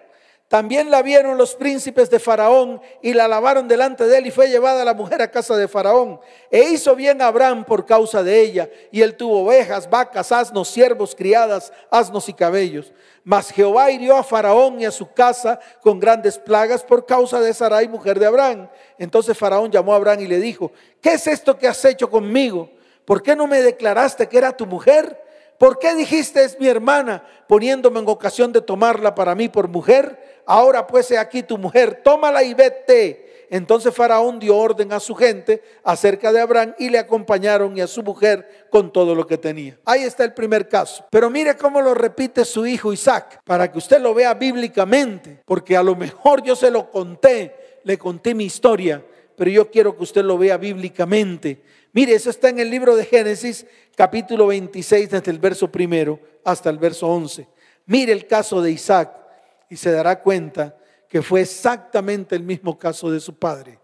También 0.49 0.91
la 0.91 1.03
vieron 1.03 1.39
los 1.39 1.55
príncipes 1.55 2.11
de 2.11 2.19
Faraón 2.19 2.81
y 3.01 3.13
la 3.13 3.29
lavaron 3.29 3.69
delante 3.69 4.09
de 4.09 4.19
él 4.19 4.27
y 4.27 4.33
fue 4.33 4.49
llevada 4.49 4.85
la 4.85 4.93
mujer 4.93 5.23
a 5.23 5.31
casa 5.31 5.57
de 5.57 5.69
Faraón. 5.69 6.19
E 6.51 6.71
hizo 6.71 6.97
bien 6.97 7.23
Abraham 7.23 7.65
por 7.65 7.87
causa 7.87 8.25
de 8.25 8.41
ella. 8.41 8.69
Y 8.91 9.03
él 9.03 9.15
tuvo 9.15 9.45
ovejas, 9.45 9.89
vacas, 9.89 10.33
asnos, 10.33 10.67
siervos, 10.67 11.15
criadas, 11.15 11.73
asnos 11.89 12.29
y 12.29 12.33
cabellos. 12.33 12.93
Mas 13.23 13.53
Jehová 13.53 13.93
hirió 13.93 14.17
a 14.17 14.25
Faraón 14.25 14.81
y 14.81 14.85
a 14.85 14.91
su 14.91 15.13
casa 15.13 15.61
con 15.81 16.01
grandes 16.01 16.41
plagas 16.41 16.83
por 16.83 17.07
causa 17.07 17.39
de 17.41 17.55
Sarai, 17.55 17.87
mujer 17.87 18.19
de 18.19 18.27
Abraham. 18.27 18.69
Entonces 18.99 19.39
Faraón 19.39 19.71
llamó 19.71 19.93
a 19.93 19.97
Abraham 19.97 20.23
y 20.23 20.27
le 20.27 20.41
dijo, 20.41 20.73
¿qué 21.01 21.13
es 21.13 21.29
esto 21.29 21.57
que 21.57 21.69
has 21.69 21.85
hecho 21.85 22.11
conmigo? 22.11 22.76
¿Por 23.07 23.23
qué 23.23 23.35
no 23.35 23.47
me 23.47 23.63
declaraste 23.63 24.29
que 24.29 24.37
era 24.37 24.55
tu 24.55 24.67
mujer? 24.67 25.25
¿Por 25.59 25.79
qué 25.79 25.95
dijiste 25.95 26.45
es 26.45 26.61
mi 26.61 26.69
hermana, 26.69 27.25
poniéndome 27.49 28.01
en 28.01 28.09
ocasión 28.09 28.53
de 28.53 28.61
tomarla 28.61 29.15
para 29.15 29.35
mí 29.35 29.49
por 29.49 29.69
mujer? 29.69 30.43
Ahora 30.45 30.87
pues 30.87 31.11
he 31.11 31.17
aquí 31.17 31.43
tu 31.43 31.57
mujer, 31.57 32.03
tómala 32.05 32.43
y 32.43 32.53
vete. 32.53 33.47
Entonces 33.49 33.95
Faraón 33.95 34.41
dio 34.41 34.57
orden 34.57 34.93
a 34.93 35.01
su 35.01 35.15
gente 35.15 35.63
acerca 35.85 36.33
de 36.33 36.41
Abraham 36.41 36.75
y 36.79 36.91
le 36.91 36.99
acompañaron 36.99 37.77
y 37.79 37.81
a 37.81 37.87
su 37.87 38.03
mujer 38.03 38.67
con 38.71 38.93
todo 38.93 39.15
lo 39.15 39.27
que 39.27 39.39
tenía. 39.39 39.79
Ahí 39.85 40.03
está 40.03 40.25
el 40.25 40.35
primer 40.35 40.69
caso. 40.69 41.07
Pero 41.11 41.31
mire 41.31 41.57
cómo 41.57 41.81
lo 41.81 41.95
repite 41.95 42.45
su 42.45 42.67
hijo 42.67 42.93
Isaac, 42.93 43.41
para 43.45 43.71
que 43.71 43.79
usted 43.79 44.01
lo 44.01 44.15
vea 44.15 44.35
bíblicamente, 44.35 45.43
porque 45.45 45.77
a 45.77 45.83
lo 45.83 45.95
mejor 45.95 46.43
yo 46.43 46.57
se 46.57 46.73
lo 46.73 46.91
conté, 46.91 47.81
le 47.85 47.97
conté 47.97 48.35
mi 48.35 48.45
historia, 48.45 49.03
pero 49.37 49.51
yo 49.51 49.71
quiero 49.71 49.97
que 49.97 50.03
usted 50.03 50.25
lo 50.25 50.37
vea 50.37 50.57
bíblicamente. 50.57 51.63
Mire, 51.97 52.13
eso 52.13 52.29
está 52.29 52.51
en 52.51 52.59
el 52.59 52.69
libro 52.69 52.95
de 52.95 53.07
Génesis, 53.07 53.65
capítulo 53.97 54.49
26, 54.49 55.09
desde 55.09 55.31
el 55.31 55.39
verso 55.39 55.73
primero 55.73 56.21
hasta 56.45 56.69
el 56.69 56.77
verso 56.77 57.09
11. 57.09 57.49
Mire 57.87 58.13
el 58.13 58.27
caso 58.27 58.61
de 58.61 58.71
Isaac 58.71 59.17
y 59.71 59.77
se 59.79 59.91
dará 59.91 60.21
cuenta 60.21 60.77
que 61.09 61.23
fue 61.23 61.41
exactamente 61.41 62.37
el 62.37 62.43
mismo 62.43 62.79
caso 62.79 63.11
de 63.11 63.19
su 63.19 63.39
padre. 63.39 63.79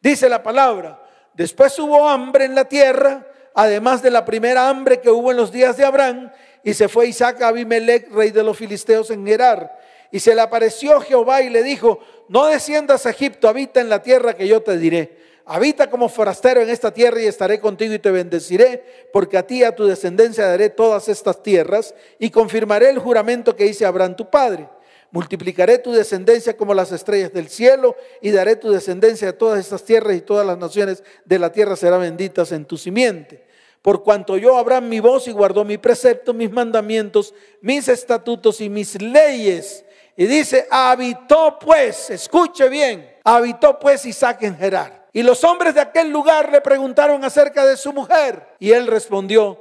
Dice 0.00 0.28
la 0.28 0.40
palabra, 0.40 1.02
después 1.34 1.76
hubo 1.80 2.08
hambre 2.08 2.44
en 2.44 2.54
la 2.54 2.66
tierra, 2.66 3.26
además 3.56 4.02
de 4.02 4.12
la 4.12 4.24
primera 4.24 4.68
hambre 4.68 5.00
que 5.00 5.10
hubo 5.10 5.32
en 5.32 5.38
los 5.38 5.50
días 5.50 5.76
de 5.76 5.84
Abraham, 5.84 6.30
y 6.62 6.74
se 6.74 6.86
fue 6.86 7.08
Isaac 7.08 7.42
a 7.42 7.48
Abimelech, 7.48 8.08
rey 8.12 8.30
de 8.30 8.44
los 8.44 8.56
filisteos 8.56 9.10
en 9.10 9.26
Gerar. 9.26 9.76
Y 10.12 10.20
se 10.20 10.32
le 10.32 10.42
apareció 10.42 11.00
Jehová 11.00 11.42
y 11.42 11.50
le 11.50 11.64
dijo, 11.64 11.98
no 12.28 12.46
desciendas 12.46 13.04
a 13.04 13.10
Egipto, 13.10 13.48
habita 13.48 13.80
en 13.80 13.88
la 13.88 14.00
tierra 14.00 14.34
que 14.34 14.46
yo 14.46 14.62
te 14.62 14.78
diré. 14.78 15.26
Habita 15.50 15.88
como 15.88 16.10
forastero 16.10 16.60
en 16.60 16.68
esta 16.68 16.92
tierra 16.92 17.22
y 17.22 17.26
estaré 17.26 17.58
contigo 17.58 17.94
y 17.94 17.98
te 17.98 18.10
bendeciré, 18.10 18.84
porque 19.14 19.38
a 19.38 19.46
ti 19.46 19.60
y 19.60 19.64
a 19.64 19.74
tu 19.74 19.86
descendencia 19.86 20.46
daré 20.46 20.68
todas 20.68 21.08
estas 21.08 21.42
tierras 21.42 21.94
y 22.18 22.28
confirmaré 22.28 22.90
el 22.90 22.98
juramento 22.98 23.56
que 23.56 23.64
hice 23.64 23.86
a 23.86 23.88
Abraham 23.88 24.14
tu 24.14 24.28
padre. 24.28 24.68
Multiplicaré 25.10 25.78
tu 25.78 25.90
descendencia 25.90 26.54
como 26.54 26.74
las 26.74 26.92
estrellas 26.92 27.32
del 27.32 27.48
cielo 27.48 27.96
y 28.20 28.30
daré 28.30 28.56
tu 28.56 28.70
descendencia 28.70 29.30
a 29.30 29.32
todas 29.32 29.58
estas 29.58 29.84
tierras 29.84 30.14
y 30.16 30.20
todas 30.20 30.46
las 30.46 30.58
naciones 30.58 31.02
de 31.24 31.38
la 31.38 31.50
tierra 31.50 31.76
serán 31.76 32.02
benditas 32.02 32.52
en 32.52 32.66
tu 32.66 32.76
simiente. 32.76 33.42
Por 33.80 34.02
cuanto 34.02 34.36
yo 34.36 34.58
Abraham 34.58 34.90
mi 34.90 35.00
voz 35.00 35.28
y 35.28 35.32
guardó 35.32 35.64
mi 35.64 35.78
precepto, 35.78 36.34
mis 36.34 36.50
mandamientos, 36.50 37.32
mis 37.62 37.88
estatutos 37.88 38.60
y 38.60 38.68
mis 38.68 39.00
leyes. 39.00 39.82
Y 40.14 40.26
dice, 40.26 40.66
habitó 40.70 41.58
pues, 41.58 42.10
escuche 42.10 42.68
bien, 42.68 43.16
habitó 43.24 43.78
pues 43.78 44.04
Isaac 44.04 44.42
en 44.42 44.54
Gerar. 44.54 44.97
Y 45.12 45.22
los 45.22 45.42
hombres 45.44 45.74
de 45.74 45.80
aquel 45.80 46.10
lugar 46.10 46.52
le 46.52 46.60
preguntaron 46.60 47.24
acerca 47.24 47.64
de 47.64 47.76
su 47.76 47.92
mujer. 47.92 48.46
Y 48.58 48.72
él 48.72 48.86
respondió, 48.86 49.60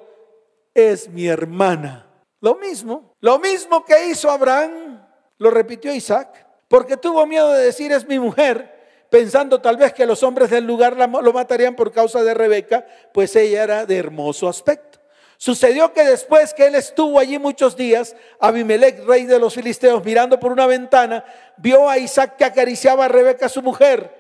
es 0.74 1.10
mi 1.10 1.28
hermana. 1.28 2.08
Lo 2.40 2.56
mismo, 2.56 3.16
lo 3.20 3.40
mismo 3.40 3.84
que 3.84 4.08
hizo 4.08 4.30
Abraham 4.30 5.02
lo 5.40 5.52
repitió 5.52 5.94
Isaac, 5.94 6.46
porque 6.68 6.98
tuvo 6.98 7.26
miedo 7.26 7.52
de 7.52 7.66
decir 7.66 7.92
es 7.92 8.08
mi 8.08 8.20
mujer, 8.20 9.06
pensando 9.10 9.60
tal 9.62 9.78
vez 9.78 9.94
que 9.94 10.06
los 10.06 10.22
hombres 10.24 10.50
del 10.50 10.66
lugar 10.66 10.96
lo 10.98 11.34
matarían 11.34 11.76
por 11.76 11.92
causa 11.92 12.24
de 12.24 12.34
Rebeca, 12.34 12.86
pues 13.14 13.36
ella 13.36 13.64
era 13.64 13.86
de 13.86 13.98
hermoso 13.98 14.48
aspecto. 14.48 15.00
Sucedió 15.38 15.94
que 15.94 16.04
después 16.04 16.54
que 16.54 16.66
él 16.66 16.76
estuvo 16.76 17.20
allí 17.20 17.38
muchos 17.38 17.76
días, 17.76 18.16
Abimelech, 18.40 19.06
rey 19.06 19.26
de 19.26 19.40
los 19.40 19.54
filisteos, 19.54 20.04
mirando 20.04 20.40
por 20.40 20.52
una 20.52 20.66
ventana, 20.66 21.24
vio 21.58 21.88
a 21.88 22.00
Isaac 22.00 22.38
que 22.38 22.46
acariciaba 22.46 23.06
a 23.06 23.08
Rebeca, 23.08 23.48
su 23.48 23.62
mujer, 23.62 24.17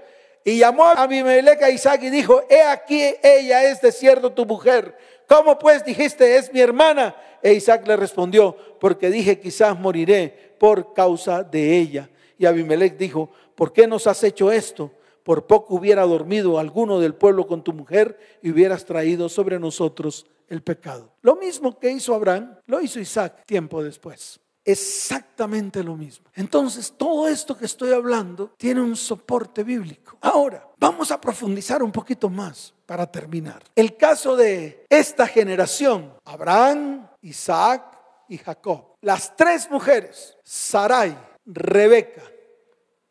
y 0.48 0.60
llamó 0.60 0.86
a 0.86 0.94
Abimelech 0.94 1.62
a 1.62 1.70
Isaac 1.70 2.04
y 2.04 2.10
dijo, 2.10 2.42
he 2.50 2.62
aquí, 2.62 3.04
ella 3.22 3.70
es 3.70 3.82
de 3.82 3.92
cierto 3.92 4.32
tu 4.32 4.46
mujer. 4.46 4.98
¿Cómo 5.28 5.60
pues 5.60 5.84
dijiste, 5.84 6.38
es 6.38 6.54
mi 6.54 6.62
hermana? 6.62 7.14
E 7.44 7.52
Isaac 7.52 7.86
le 7.86 7.98
respondió, 7.98 8.56
porque 8.80 9.10
dije, 9.10 9.42
quizás 9.42 9.78
moriré 9.78 10.56
por 10.58 10.94
causa 10.94 11.44
de 11.44 11.78
ella. 11.78 12.10
Y 12.38 12.46
Abimelech 12.46 12.98
dijo, 12.98 13.30
¿por 13.56 13.74
qué 13.74 13.88
nos 13.88 14.08
has 14.08 14.24
hecho 14.24 14.50
esto? 14.50 14.90
Por 15.22 15.48
poco 15.48 15.76
hubiera 15.76 16.04
dormido 16.04 16.58
alguno 16.58 17.02
del 17.02 17.14
pueblo 17.14 17.46
con 17.46 17.62
tu 17.62 17.74
mujer 17.74 18.18
y 18.42 18.50
hubieras 18.50 18.86
traído 18.86 19.28
sobre 19.28 19.60
nosotros 19.60 20.28
el 20.48 20.64
pecado. 20.64 21.12
Lo 21.24 21.36
mismo 21.36 21.78
que 21.78 21.92
hizo 21.92 22.16
Abraham, 22.16 22.56
lo 22.68 22.80
hizo 22.80 23.02
Isaac 23.02 23.44
tiempo 23.46 23.84
después. 23.84 24.40
Exactamente 24.68 25.84
lo 25.84 25.96
mismo. 25.96 26.28
Entonces, 26.36 26.94
todo 26.98 27.28
esto 27.28 27.58
que 27.58 27.66
estoy 27.66 27.94
hablando 27.94 28.54
tiene 28.58 28.82
un 28.82 28.96
soporte 28.96 29.64
bíblico. 29.64 30.18
Ahora, 30.22 30.68
vamos 30.78 31.10
a 31.12 31.22
profundizar 31.22 31.82
un 31.82 31.92
poquito 31.92 32.30
más 32.30 32.74
para 32.86 33.10
terminar. 33.10 33.64
El 33.76 33.96
caso 33.96 34.36
de 34.36 34.86
esta 34.90 35.26
generación, 35.26 36.14
Abraham, 36.26 37.08
Isaac, 37.22 37.98
y 38.28 38.38
Jacob. 38.38 38.96
Las 39.02 39.36
tres 39.36 39.70
mujeres, 39.70 40.38
Sarai, 40.44 41.18
Rebeca 41.46 42.24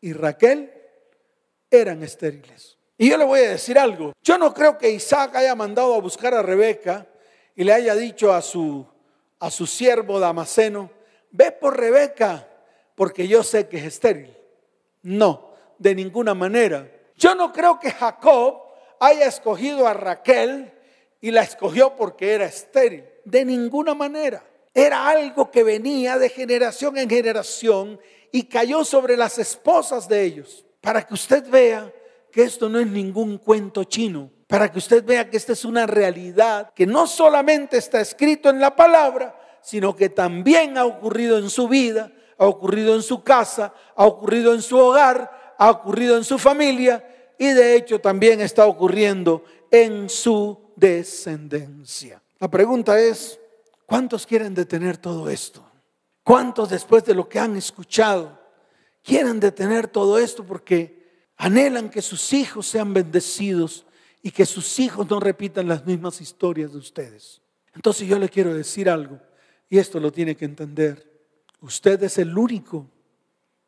y 0.01 0.13
Raquel, 0.13 0.73
eran 1.71 2.03
estériles. 2.03 2.77
Y 2.99 3.11
yo 3.11 3.19
le 3.19 3.25
voy 3.25 3.41
a 3.41 3.51
decir 3.51 3.79
algo. 3.79 4.13
Yo 4.23 4.39
no 4.39 4.53
creo 4.55 4.79
que 4.79 4.91
Isaac 4.91 5.35
haya 5.37 5.55
mandado 5.55 5.95
a 5.95 6.01
buscar 6.01 6.35
a 6.35 6.43
Rebeca 6.43 7.07
y 7.55 7.65
le 7.65 7.73
haya 7.73 7.95
dicho 7.95 8.33
a 8.33 8.41
su, 8.43 8.87
a 9.41 9.51
su 9.51 9.67
siervo 9.67 10.21
Damaseno, 10.21 10.91
ve 11.31 11.53
por 11.53 11.79
Rebeca, 11.79 12.49
porque 12.95 13.29
yo 13.29 13.43
sé 13.43 13.69
que 13.69 13.79
es 13.79 13.85
estéril. 13.85 14.37
No, 15.03 15.53
de 15.79 15.95
ninguna 15.95 16.35
manera. 16.35 16.91
Yo 17.17 17.35
no 17.35 17.53
creo 17.53 17.79
que 17.79 17.91
Jacob 17.91 18.63
haya 19.01 19.27
escogido 19.27 19.87
a 19.87 19.95
Raquel 19.95 20.73
y 21.21 21.31
la 21.31 21.43
escogió 21.43 21.97
porque 21.97 22.33
era 22.33 22.47
estéril. 22.47 23.05
De 23.25 23.45
ninguna 23.45 23.95
manera. 23.95 24.43
Era 24.75 25.09
algo 25.09 25.51
que 25.51 25.63
venía 25.63 26.19
de 26.19 26.29
generación 26.29 26.99
en 26.99 27.09
generación 27.09 27.99
y 28.31 28.45
cayó 28.45 28.85
sobre 28.85 29.17
las 29.17 29.39
esposas 29.39 30.09
de 30.09 30.23
ellos. 30.23 30.67
Para 30.81 31.07
que 31.07 31.15
usted 31.15 31.49
vea 31.49 31.93
que 32.31 32.43
esto 32.43 32.69
no 32.69 32.79
es 32.79 32.87
ningún 32.87 33.39
cuento 33.39 33.85
chino. 33.85 34.31
Para 34.47 34.71
que 34.71 34.79
usted 34.79 35.05
vea 35.05 35.29
que 35.29 35.39
esta 35.39 35.53
es 35.53 35.65
una 35.65 35.87
realidad 35.87 36.73
que 36.75 36.87
no 36.87 37.07
solamente 37.07 37.79
está 37.79 38.01
escrito 38.01 38.51
en 38.51 38.61
la 38.61 38.77
palabra, 38.77 39.35
sino 39.67 39.95
que 39.95 40.09
también 40.09 40.79
ha 40.79 40.87
ocurrido 40.87 41.37
en 41.37 41.51
su 41.51 41.69
vida, 41.69 42.11
ha 42.39 42.47
ocurrido 42.47 42.95
en 42.95 43.03
su 43.03 43.23
casa, 43.23 43.75
ha 43.95 44.07
ocurrido 44.07 44.55
en 44.55 44.63
su 44.63 44.79
hogar, 44.79 45.55
ha 45.59 45.71
ocurrido 45.71 46.17
en 46.17 46.25
su 46.25 46.39
familia 46.39 47.35
y 47.39 47.49
de 47.49 47.77
hecho 47.77 48.01
también 48.01 48.41
está 48.41 48.65
ocurriendo 48.65 49.45
en 49.71 50.09
su 50.09 50.73
descendencia. 50.77 52.23
La 52.39 52.49
pregunta 52.49 52.99
es, 52.99 53.39
¿Cuántos 53.87 54.27
quieren 54.27 54.53
detener 54.53 54.97
todo 54.97 55.31
esto? 55.31 55.65
¿Cuántos 56.25 56.69
después 56.69 57.05
de 57.05 57.15
lo 57.15 57.29
que 57.29 57.39
han 57.39 57.57
escuchado 57.57 58.37
quieren 59.03 59.39
detener 59.39 59.87
todo 59.87 60.19
esto 60.19 60.45
porque 60.45 61.31
anhelan 61.37 61.89
que 61.89 62.03
sus 62.03 62.33
hijos 62.33 62.67
sean 62.67 62.93
bendecidos 62.93 63.87
y 64.23 64.33
que 64.33 64.45
sus 64.45 64.81
hijos 64.81 65.09
no 65.09 65.21
repitan 65.21 65.69
las 65.69 65.87
mismas 65.87 66.21
historias 66.21 66.73
de 66.73 66.79
ustedes? 66.79 67.41
Entonces 67.75 68.09
yo 68.09 68.19
le 68.19 68.29
quiero 68.29 68.53
decir 68.53 68.91
algo 68.91 69.21
y 69.69 69.79
esto 69.79 70.01
lo 70.01 70.13
tiene 70.13 70.37
que 70.37 70.45
entender. 70.45 71.13
Usted 71.61 72.03
es 72.03 72.19
el 72.19 72.37
único 72.37 72.87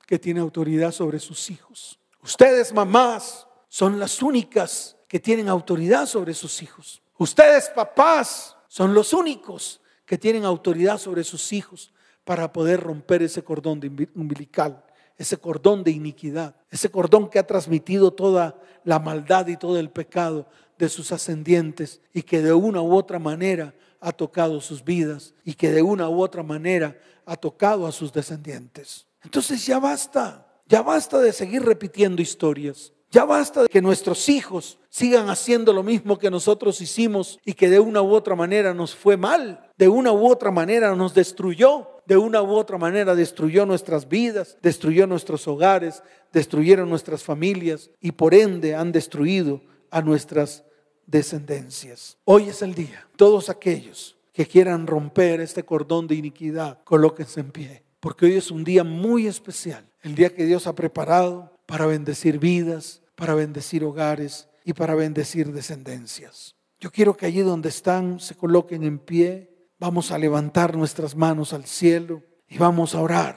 que 0.06 0.18
tiene 0.18 0.40
autoridad 0.40 0.92
sobre 0.92 1.18
sus 1.18 1.50
hijos. 1.50 1.98
Ustedes, 2.22 2.72
mamás, 2.72 3.46
son 3.68 3.98
las 3.98 4.22
únicas 4.22 4.96
que 5.06 5.20
tienen 5.20 5.48
autoridad 5.48 6.06
sobre 6.06 6.34
sus 6.34 6.62
hijos. 6.62 7.02
Ustedes, 7.18 7.70
papás, 7.70 8.56
son 8.68 8.94
los 8.94 9.12
únicos 9.12 9.80
que 10.04 10.18
tienen 10.18 10.44
autoridad 10.44 10.98
sobre 10.98 11.24
sus 11.24 11.52
hijos 11.52 11.92
para 12.24 12.52
poder 12.52 12.80
romper 12.80 13.22
ese 13.22 13.42
cordón 13.42 13.80
umbilical, 14.14 14.84
ese 15.16 15.38
cordón 15.38 15.82
de 15.82 15.90
iniquidad, 15.90 16.54
ese 16.70 16.90
cordón 16.90 17.28
que 17.28 17.38
ha 17.38 17.46
transmitido 17.46 18.12
toda 18.12 18.60
la 18.84 18.98
maldad 18.98 19.46
y 19.48 19.56
todo 19.56 19.78
el 19.78 19.90
pecado 19.90 20.46
de 20.78 20.88
sus 20.88 21.10
ascendientes 21.12 22.00
y 22.12 22.22
que 22.22 22.40
de 22.40 22.52
una 22.52 22.80
u 22.80 22.94
otra 22.94 23.18
manera 23.18 23.74
ha 24.00 24.12
tocado 24.12 24.60
sus 24.60 24.84
vidas 24.84 25.34
y 25.44 25.54
que 25.54 25.70
de 25.70 25.82
una 25.82 26.08
u 26.08 26.20
otra 26.22 26.42
manera 26.42 26.98
ha 27.26 27.36
tocado 27.36 27.86
a 27.86 27.92
sus 27.92 28.12
descendientes. 28.12 29.06
Entonces 29.22 29.64
ya 29.66 29.78
basta, 29.78 30.46
ya 30.66 30.82
basta 30.82 31.18
de 31.18 31.32
seguir 31.32 31.62
repitiendo 31.62 32.22
historias. 32.22 32.92
Ya 33.10 33.24
basta 33.24 33.62
de 33.62 33.68
que 33.68 33.80
nuestros 33.80 34.28
hijos 34.28 34.78
sigan 34.90 35.30
haciendo 35.30 35.72
lo 35.72 35.82
mismo 35.82 36.18
que 36.18 36.30
nosotros 36.30 36.80
hicimos 36.82 37.38
y 37.42 37.54
que 37.54 37.70
de 37.70 37.80
una 37.80 38.02
u 38.02 38.12
otra 38.12 38.34
manera 38.34 38.74
nos 38.74 38.94
fue 38.94 39.16
mal, 39.16 39.70
de 39.78 39.88
una 39.88 40.12
u 40.12 40.26
otra 40.26 40.50
manera 40.50 40.94
nos 40.94 41.14
destruyó, 41.14 41.88
de 42.04 42.18
una 42.18 42.42
u 42.42 42.50
otra 42.50 42.76
manera 42.76 43.14
destruyó 43.14 43.64
nuestras 43.64 44.08
vidas, 44.08 44.58
destruyó 44.60 45.06
nuestros 45.06 45.48
hogares, 45.48 46.02
destruyeron 46.32 46.90
nuestras 46.90 47.22
familias 47.22 47.90
y 47.98 48.12
por 48.12 48.34
ende 48.34 48.74
han 48.74 48.92
destruido 48.92 49.62
a 49.90 50.02
nuestras 50.02 50.64
descendencias. 51.08 52.18
Hoy 52.24 52.48
es 52.48 52.62
el 52.62 52.74
día. 52.74 53.08
Todos 53.16 53.48
aquellos 53.48 54.16
que 54.32 54.46
quieran 54.46 54.86
romper 54.86 55.40
este 55.40 55.64
cordón 55.64 56.06
de 56.06 56.14
iniquidad, 56.14 56.84
colóquense 56.84 57.40
en 57.40 57.50
pie, 57.50 57.82
porque 57.98 58.26
hoy 58.26 58.34
es 58.34 58.52
un 58.52 58.62
día 58.62 58.84
muy 58.84 59.26
especial, 59.26 59.84
el 60.02 60.14
día 60.14 60.32
que 60.32 60.46
Dios 60.46 60.66
ha 60.68 60.74
preparado 60.74 61.58
para 61.66 61.86
bendecir 61.86 62.38
vidas, 62.38 63.02
para 63.16 63.34
bendecir 63.34 63.82
hogares 63.82 64.48
y 64.64 64.74
para 64.74 64.94
bendecir 64.94 65.52
descendencias. 65.52 66.54
Yo 66.78 66.92
quiero 66.92 67.16
que 67.16 67.26
allí 67.26 67.40
donde 67.40 67.70
están 67.70 68.20
se 68.20 68.36
coloquen 68.36 68.84
en 68.84 69.00
pie. 69.00 69.50
Vamos 69.80 70.12
a 70.12 70.18
levantar 70.18 70.76
nuestras 70.76 71.16
manos 71.16 71.52
al 71.52 71.64
cielo 71.64 72.22
y 72.48 72.58
vamos 72.58 72.94
a 72.94 73.00
orar. 73.00 73.36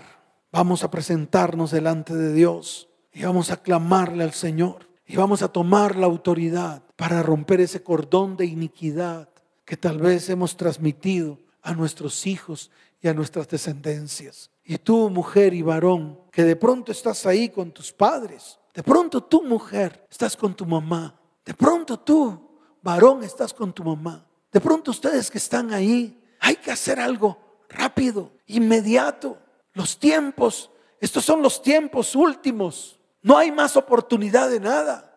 Vamos 0.52 0.84
a 0.84 0.92
presentarnos 0.92 1.72
delante 1.72 2.14
de 2.14 2.34
Dios 2.34 2.90
y 3.12 3.24
vamos 3.24 3.50
a 3.50 3.58
clamarle 3.58 4.24
al 4.24 4.34
Señor. 4.34 4.90
Y 5.08 5.16
vamos 5.16 5.42
a 5.42 5.48
tomar 5.48 5.96
la 5.96 6.06
autoridad 6.06 6.84
para 7.02 7.24
romper 7.24 7.60
ese 7.62 7.82
cordón 7.82 8.38
de 8.38 8.46
iniquidad 8.46 9.28
que 9.66 9.76
tal 9.76 9.98
vez 9.98 10.30
hemos 10.30 10.56
transmitido 10.56 11.40
a 11.64 11.74
nuestros 11.74 12.28
hijos 12.28 12.70
y 13.02 13.08
a 13.08 13.14
nuestras 13.16 13.48
descendencias. 13.50 14.52
Y 14.64 14.78
tú, 14.78 15.10
mujer 15.10 15.56
y 15.56 15.64
varón, 15.64 16.20
que 16.32 16.44
de 16.44 16.56
pronto 16.56 16.92
estás 16.92 17.26
ahí 17.26 17.50
con 17.50 17.72
tus 17.72 17.92
padres, 17.92 18.60
de 18.76 18.84
pronto 18.84 19.24
tú, 19.24 19.42
mujer, 19.42 20.06
estás 20.12 20.38
con 20.38 20.54
tu 20.54 20.64
mamá, 20.64 21.20
de 21.44 21.56
pronto 21.56 22.00
tú, 22.00 22.60
varón, 22.84 23.24
estás 23.24 23.52
con 23.52 23.74
tu 23.74 23.84
mamá, 23.84 24.24
de 24.52 24.62
pronto 24.62 24.92
ustedes 24.92 25.32
que 25.32 25.40
están 25.40 25.74
ahí, 25.74 26.24
hay 26.40 26.58
que 26.58 26.70
hacer 26.70 27.00
algo 27.00 27.36
rápido, 27.68 28.32
inmediato. 28.46 29.40
Los 29.74 29.98
tiempos, 29.98 30.70
estos 31.00 31.26
son 31.26 31.42
los 31.42 31.64
tiempos 31.64 32.16
últimos. 32.16 33.00
No 33.24 33.40
hay 33.40 33.52
más 33.52 33.76
oportunidad 33.76 34.52
de 34.52 34.60
nada. 34.60 35.11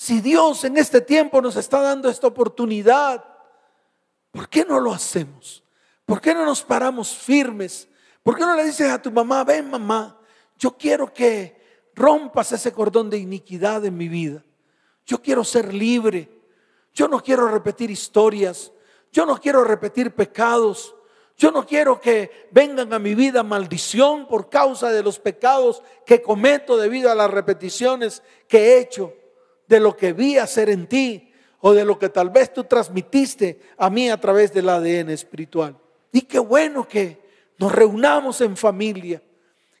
Si 0.00 0.20
Dios 0.20 0.62
en 0.62 0.76
este 0.76 1.00
tiempo 1.00 1.42
nos 1.42 1.56
está 1.56 1.82
dando 1.82 2.08
esta 2.08 2.28
oportunidad, 2.28 3.24
¿por 4.30 4.48
qué 4.48 4.64
no 4.64 4.78
lo 4.78 4.92
hacemos? 4.92 5.64
¿Por 6.06 6.20
qué 6.20 6.32
no 6.32 6.44
nos 6.44 6.62
paramos 6.62 7.16
firmes? 7.16 7.88
¿Por 8.22 8.36
qué 8.36 8.42
no 8.42 8.54
le 8.54 8.62
dices 8.62 8.88
a 8.88 9.02
tu 9.02 9.10
mamá, 9.10 9.42
ven 9.42 9.68
mamá, 9.68 10.16
yo 10.56 10.76
quiero 10.76 11.12
que 11.12 11.90
rompas 11.96 12.52
ese 12.52 12.70
cordón 12.72 13.10
de 13.10 13.18
iniquidad 13.18 13.84
en 13.86 13.96
mi 13.96 14.06
vida? 14.06 14.44
Yo 15.04 15.20
quiero 15.20 15.42
ser 15.42 15.74
libre. 15.74 16.30
Yo 16.94 17.08
no 17.08 17.20
quiero 17.20 17.48
repetir 17.48 17.90
historias. 17.90 18.70
Yo 19.10 19.26
no 19.26 19.40
quiero 19.40 19.64
repetir 19.64 20.14
pecados. 20.14 20.94
Yo 21.36 21.50
no 21.50 21.66
quiero 21.66 22.00
que 22.00 22.48
vengan 22.52 22.92
a 22.92 23.00
mi 23.00 23.16
vida 23.16 23.42
maldición 23.42 24.28
por 24.28 24.48
causa 24.48 24.92
de 24.92 25.02
los 25.02 25.18
pecados 25.18 25.82
que 26.06 26.22
cometo 26.22 26.76
debido 26.76 27.10
a 27.10 27.16
las 27.16 27.32
repeticiones 27.32 28.22
que 28.46 28.58
he 28.58 28.78
hecho 28.78 29.17
de 29.68 29.80
lo 29.80 29.96
que 29.96 30.12
vi 30.12 30.38
hacer 30.38 30.70
en 30.70 30.86
ti 30.86 31.32
o 31.60 31.72
de 31.72 31.84
lo 31.84 31.98
que 31.98 32.08
tal 32.08 32.30
vez 32.30 32.52
tú 32.52 32.64
transmitiste 32.64 33.60
a 33.76 33.90
mí 33.90 34.10
a 34.10 34.20
través 34.20 34.52
del 34.52 34.68
ADN 34.68 35.10
espiritual. 35.10 35.76
Y 36.12 36.22
qué 36.22 36.38
bueno 36.38 36.86
que 36.86 37.20
nos 37.58 37.72
reunamos 37.72 38.40
en 38.40 38.56
familia, 38.56 39.22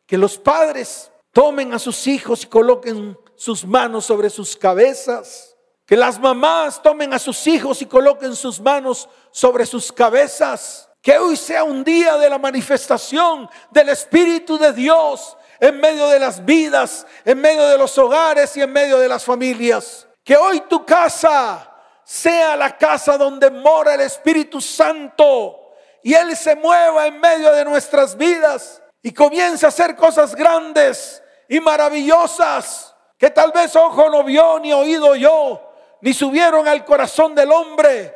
que 0.06 0.18
los 0.18 0.38
padres 0.38 1.10
tomen 1.32 1.72
a 1.72 1.78
sus 1.78 2.06
hijos 2.06 2.44
y 2.44 2.46
coloquen 2.46 3.16
sus 3.36 3.64
manos 3.64 4.04
sobre 4.04 4.28
sus 4.30 4.56
cabezas, 4.56 5.56
que 5.86 5.96
las 5.96 6.18
mamás 6.20 6.82
tomen 6.82 7.14
a 7.14 7.18
sus 7.18 7.46
hijos 7.46 7.80
y 7.80 7.86
coloquen 7.86 8.36
sus 8.36 8.60
manos 8.60 9.08
sobre 9.30 9.64
sus 9.64 9.90
cabezas 9.90 10.88
que 11.08 11.16
hoy 11.16 11.36
sea 11.36 11.64
un 11.64 11.82
día 11.82 12.18
de 12.18 12.28
la 12.28 12.38
manifestación 12.38 13.48
del 13.70 13.88
Espíritu 13.88 14.58
de 14.58 14.74
Dios 14.74 15.37
en 15.60 15.80
medio 15.80 16.08
de 16.08 16.18
las 16.18 16.44
vidas, 16.44 17.06
en 17.24 17.40
medio 17.40 17.66
de 17.68 17.78
los 17.78 17.96
hogares 17.98 18.56
y 18.56 18.62
en 18.62 18.72
medio 18.72 18.98
de 18.98 19.08
las 19.08 19.24
familias. 19.24 20.06
Que 20.24 20.36
hoy 20.36 20.60
tu 20.68 20.84
casa 20.84 21.70
sea 22.04 22.56
la 22.56 22.76
casa 22.76 23.18
donde 23.18 23.50
mora 23.50 23.94
el 23.94 24.02
Espíritu 24.02 24.60
Santo 24.60 25.72
y 26.02 26.14
Él 26.14 26.36
se 26.36 26.54
mueva 26.56 27.06
en 27.06 27.20
medio 27.20 27.52
de 27.52 27.64
nuestras 27.64 28.16
vidas 28.16 28.82
y 29.02 29.12
comience 29.12 29.66
a 29.66 29.70
hacer 29.70 29.96
cosas 29.96 30.34
grandes 30.34 31.22
y 31.48 31.60
maravillosas 31.60 32.94
que 33.16 33.30
tal 33.30 33.52
vez 33.52 33.74
ojo 33.74 34.08
no 34.10 34.22
vio 34.22 34.58
ni 34.60 34.72
oído 34.72 35.16
yo, 35.16 35.72
ni 36.00 36.12
subieron 36.12 36.68
al 36.68 36.84
corazón 36.84 37.34
del 37.34 37.50
hombre 37.50 38.14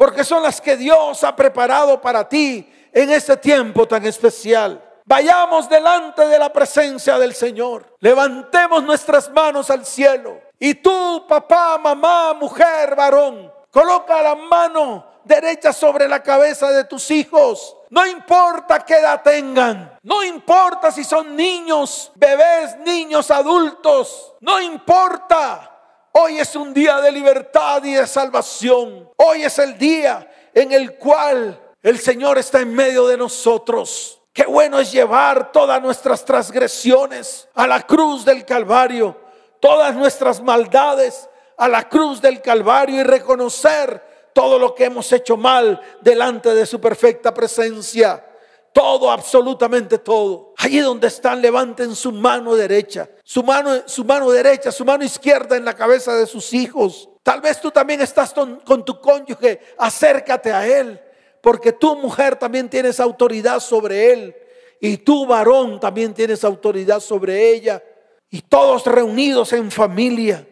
porque 0.00 0.24
son 0.24 0.42
las 0.42 0.62
que 0.62 0.78
Dios 0.78 1.22
ha 1.24 1.36
preparado 1.36 2.00
para 2.00 2.26
ti 2.26 2.66
en 2.90 3.10
este 3.10 3.36
tiempo 3.36 3.86
tan 3.86 4.06
especial. 4.06 4.82
Vayamos 5.04 5.68
delante 5.68 6.26
de 6.26 6.38
la 6.38 6.52
presencia 6.52 7.18
del 7.18 7.34
Señor. 7.34 7.96
Levantemos 8.00 8.82
nuestras 8.82 9.30
manos 9.30 9.70
al 9.70 9.84
cielo. 9.84 10.40
Y 10.58 10.74
tú, 10.74 11.24
papá, 11.28 11.78
mamá, 11.78 12.34
mujer, 12.34 12.94
varón, 12.94 13.52
coloca 13.70 14.22
la 14.22 14.34
mano 14.34 15.06
derecha 15.24 15.72
sobre 15.72 16.08
la 16.08 16.22
cabeza 16.22 16.70
de 16.70 16.84
tus 16.84 17.10
hijos. 17.10 17.76
No 17.90 18.06
importa 18.06 18.84
qué 18.84 18.98
edad 18.98 19.22
tengan. 19.22 19.98
No 20.02 20.22
importa 20.22 20.90
si 20.90 21.04
son 21.04 21.34
niños, 21.34 22.12
bebés, 22.14 22.78
niños, 22.78 23.30
adultos. 23.30 24.34
No 24.40 24.60
importa. 24.60 25.66
Hoy 26.12 26.38
es 26.38 26.54
un 26.56 26.74
día 26.74 27.00
de 27.00 27.12
libertad 27.12 27.82
y 27.84 27.94
de 27.94 28.06
salvación. 28.06 29.08
Hoy 29.16 29.44
es 29.44 29.58
el 29.58 29.78
día 29.78 30.28
en 30.52 30.72
el 30.72 30.96
cual 30.96 31.60
el 31.82 31.98
Señor 31.98 32.38
está 32.38 32.60
en 32.60 32.74
medio 32.74 33.06
de 33.06 33.16
nosotros. 33.16 34.19
Qué 34.32 34.46
bueno 34.46 34.78
es 34.78 34.92
llevar 34.92 35.50
todas 35.50 35.82
nuestras 35.82 36.24
transgresiones 36.24 37.48
a 37.54 37.66
la 37.66 37.84
cruz 37.84 38.24
del 38.24 38.44
Calvario, 38.44 39.16
todas 39.58 39.94
nuestras 39.94 40.40
maldades 40.40 41.28
a 41.56 41.68
la 41.68 41.88
cruz 41.88 42.20
del 42.22 42.40
Calvario 42.40 43.00
y 43.00 43.02
reconocer 43.02 44.30
todo 44.32 44.58
lo 44.58 44.74
que 44.74 44.84
hemos 44.84 45.12
hecho 45.12 45.36
mal 45.36 45.80
delante 46.00 46.54
de 46.54 46.64
su 46.64 46.80
perfecta 46.80 47.34
presencia. 47.34 48.24
Todo, 48.72 49.10
absolutamente 49.10 49.98
todo. 49.98 50.54
Allí 50.58 50.78
donde 50.78 51.08
están, 51.08 51.42
levanten 51.42 51.96
su 51.96 52.12
mano 52.12 52.54
derecha, 52.54 53.08
su 53.24 53.42
mano, 53.42 53.82
su 53.86 54.04
mano 54.04 54.30
derecha, 54.30 54.70
su 54.70 54.84
mano 54.84 55.02
izquierda 55.02 55.56
en 55.56 55.64
la 55.64 55.74
cabeza 55.74 56.14
de 56.14 56.26
sus 56.26 56.52
hijos. 56.52 57.08
Tal 57.24 57.40
vez 57.40 57.60
tú 57.60 57.72
también 57.72 58.00
estás 58.00 58.32
con, 58.32 58.60
con 58.60 58.84
tu 58.84 59.00
cónyuge, 59.00 59.60
acércate 59.76 60.52
a 60.52 60.66
él, 60.66 61.00
porque 61.42 61.72
tu 61.72 61.96
mujer 61.96 62.36
también 62.36 62.68
tienes 62.68 63.00
autoridad 63.00 63.60
sobre 63.60 64.12
él 64.12 64.36
y 64.80 64.98
tu 64.98 65.26
varón 65.26 65.80
también 65.80 66.14
tienes 66.14 66.44
autoridad 66.44 67.00
sobre 67.00 67.50
ella. 67.50 67.82
Y 68.30 68.42
todos 68.42 68.86
reunidos 68.86 69.52
en 69.52 69.70
familia, 69.70 70.46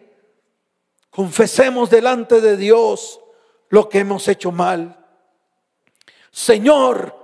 confesemos 1.10 1.90
delante 1.90 2.40
de 2.40 2.56
Dios 2.56 3.20
lo 3.68 3.88
que 3.88 4.00
hemos 4.00 4.26
hecho 4.28 4.50
mal. 4.50 4.96
Señor, 6.30 7.18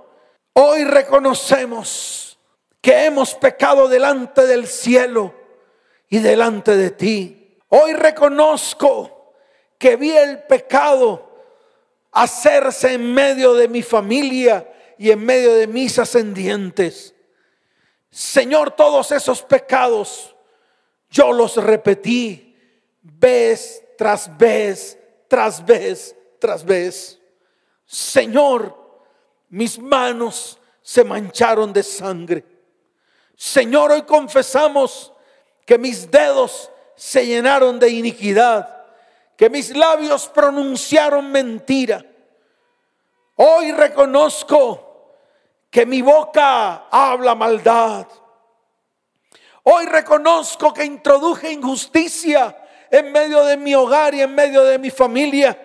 Hoy 0.57 0.85
reconocemos 0.85 2.39
que 2.79 3.03
hemos 3.03 3.35
pecado 3.35 3.89
delante 3.89 4.47
del 4.47 4.67
cielo 4.67 5.33
y 6.07 6.19
delante 6.19 6.77
de 6.77 6.91
ti. 6.91 7.59
Hoy 7.67 7.91
reconozco 7.91 9.33
que 9.77 9.97
vi 9.97 10.11
el 10.11 10.43
pecado 10.43 11.24
hacerse 12.15 12.93
en 12.93 13.13
medio 13.13 13.53
de 13.53 13.67
mi 13.67 13.83
familia 13.83 14.67
y 14.97 15.11
en 15.11 15.23
medio 15.23 15.53
de 15.53 15.67
mis 15.67 15.99
ascendientes. 15.99 17.13
Señor, 18.09 18.71
todos 18.71 19.11
esos 19.11 19.41
pecados 19.41 20.33
yo 21.09 21.33
los 21.33 21.57
repetí 21.57 22.57
vez 23.01 23.83
tras 23.97 24.35
vez, 24.37 24.97
tras 25.27 25.63
vez, 25.63 26.15
tras 26.39 26.63
vez. 26.63 27.19
Señor, 27.85 28.75
mis 29.49 29.77
manos 29.77 30.57
se 30.81 31.03
mancharon 31.03 31.73
de 31.73 31.83
sangre. 31.83 32.45
Señor, 33.35 33.91
hoy 33.91 34.03
confesamos 34.03 35.11
que 35.65 35.77
mis 35.77 36.09
dedos 36.09 36.71
se 36.95 37.25
llenaron 37.25 37.77
de 37.77 37.89
iniquidad, 37.89 38.74
que 39.35 39.49
mis 39.49 39.75
labios 39.75 40.27
pronunciaron 40.29 41.31
mentira. 41.31 42.03
Hoy 43.35 43.71
reconozco 43.71 45.13
que 45.69 45.85
mi 45.85 46.01
boca 46.01 46.87
habla 46.89 47.35
maldad. 47.35 48.07
Hoy 49.63 49.85
reconozco 49.87 50.73
que 50.73 50.85
introduje 50.85 51.51
injusticia 51.51 52.55
en 52.89 53.11
medio 53.11 53.43
de 53.43 53.57
mi 53.57 53.75
hogar 53.75 54.13
y 54.13 54.21
en 54.21 54.33
medio 54.33 54.63
de 54.63 54.79
mi 54.79 54.89
familia. 54.89 55.59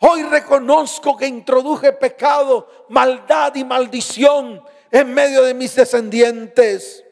Hoy 0.00 0.22
reconozco 0.24 1.16
que 1.16 1.26
introduje 1.26 1.92
pecado, 1.92 2.86
maldad 2.88 3.54
y 3.54 3.64
maldición 3.64 4.62
en 4.90 5.14
medio 5.14 5.42
de 5.42 5.54
mis 5.54 5.74
descendientes. 5.74 7.04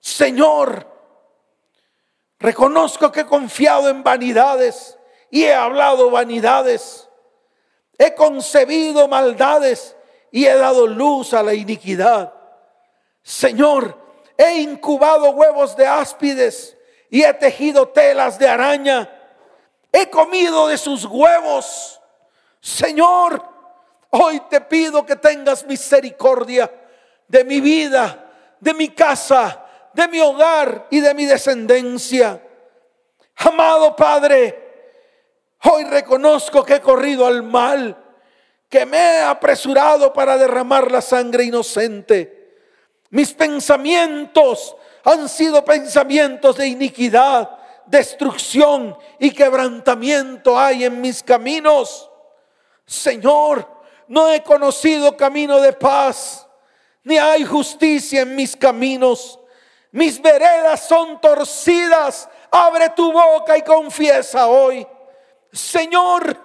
Señor, 0.00 0.93
reconozco 2.44 3.10
que 3.10 3.20
he 3.20 3.26
confiado 3.26 3.88
en 3.88 4.02
vanidades 4.02 4.98
y 5.30 5.44
he 5.44 5.54
hablado 5.54 6.10
vanidades. 6.10 7.08
He 7.98 8.14
concebido 8.14 9.08
maldades 9.08 9.96
y 10.30 10.46
he 10.46 10.54
dado 10.54 10.86
luz 10.86 11.32
a 11.32 11.42
la 11.42 11.54
iniquidad. 11.54 12.32
Señor, 13.22 13.98
he 14.36 14.60
incubado 14.60 15.30
huevos 15.30 15.74
de 15.74 15.86
áspides 15.86 16.76
y 17.08 17.22
he 17.22 17.32
tejido 17.32 17.88
telas 17.88 18.38
de 18.38 18.48
araña 18.48 19.10
he 19.94 20.10
comido 20.10 20.66
de 20.66 20.76
sus 20.76 21.04
huevos. 21.04 22.00
Señor, 22.60 23.40
hoy 24.10 24.40
te 24.50 24.60
pido 24.60 25.06
que 25.06 25.14
tengas 25.14 25.64
misericordia 25.64 26.68
de 27.28 27.44
mi 27.44 27.60
vida, 27.60 28.28
de 28.58 28.74
mi 28.74 28.88
casa, 28.88 29.63
de 29.94 30.08
mi 30.08 30.20
hogar 30.20 30.86
y 30.90 31.00
de 31.00 31.14
mi 31.14 31.24
descendencia. 31.24 32.42
Amado 33.36 33.96
Padre, 33.96 34.62
hoy 35.62 35.84
reconozco 35.84 36.64
que 36.64 36.74
he 36.74 36.80
corrido 36.80 37.26
al 37.26 37.42
mal, 37.42 37.96
que 38.68 38.84
me 38.86 38.98
he 38.98 39.20
apresurado 39.20 40.12
para 40.12 40.36
derramar 40.36 40.90
la 40.90 41.00
sangre 41.00 41.44
inocente. 41.44 42.58
Mis 43.10 43.32
pensamientos 43.32 44.76
han 45.04 45.28
sido 45.28 45.64
pensamientos 45.64 46.56
de 46.56 46.66
iniquidad, 46.66 47.58
destrucción 47.86 48.96
y 49.18 49.30
quebrantamiento 49.30 50.58
hay 50.58 50.84
en 50.84 51.00
mis 51.00 51.22
caminos. 51.22 52.10
Señor, 52.86 53.68
no 54.08 54.30
he 54.30 54.42
conocido 54.42 55.16
camino 55.16 55.60
de 55.60 55.72
paz, 55.72 56.46
ni 57.04 57.18
hay 57.18 57.44
justicia 57.44 58.22
en 58.22 58.34
mis 58.34 58.56
caminos. 58.56 59.38
Mis 59.94 60.20
veredas 60.20 60.88
son 60.88 61.20
torcidas. 61.20 62.28
Abre 62.50 62.90
tu 62.90 63.12
boca 63.12 63.56
y 63.56 63.62
confiesa 63.62 64.48
hoy. 64.48 64.84
Señor, 65.52 66.36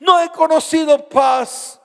no 0.00 0.20
he 0.20 0.28
conocido 0.30 1.08
paz. 1.08 1.80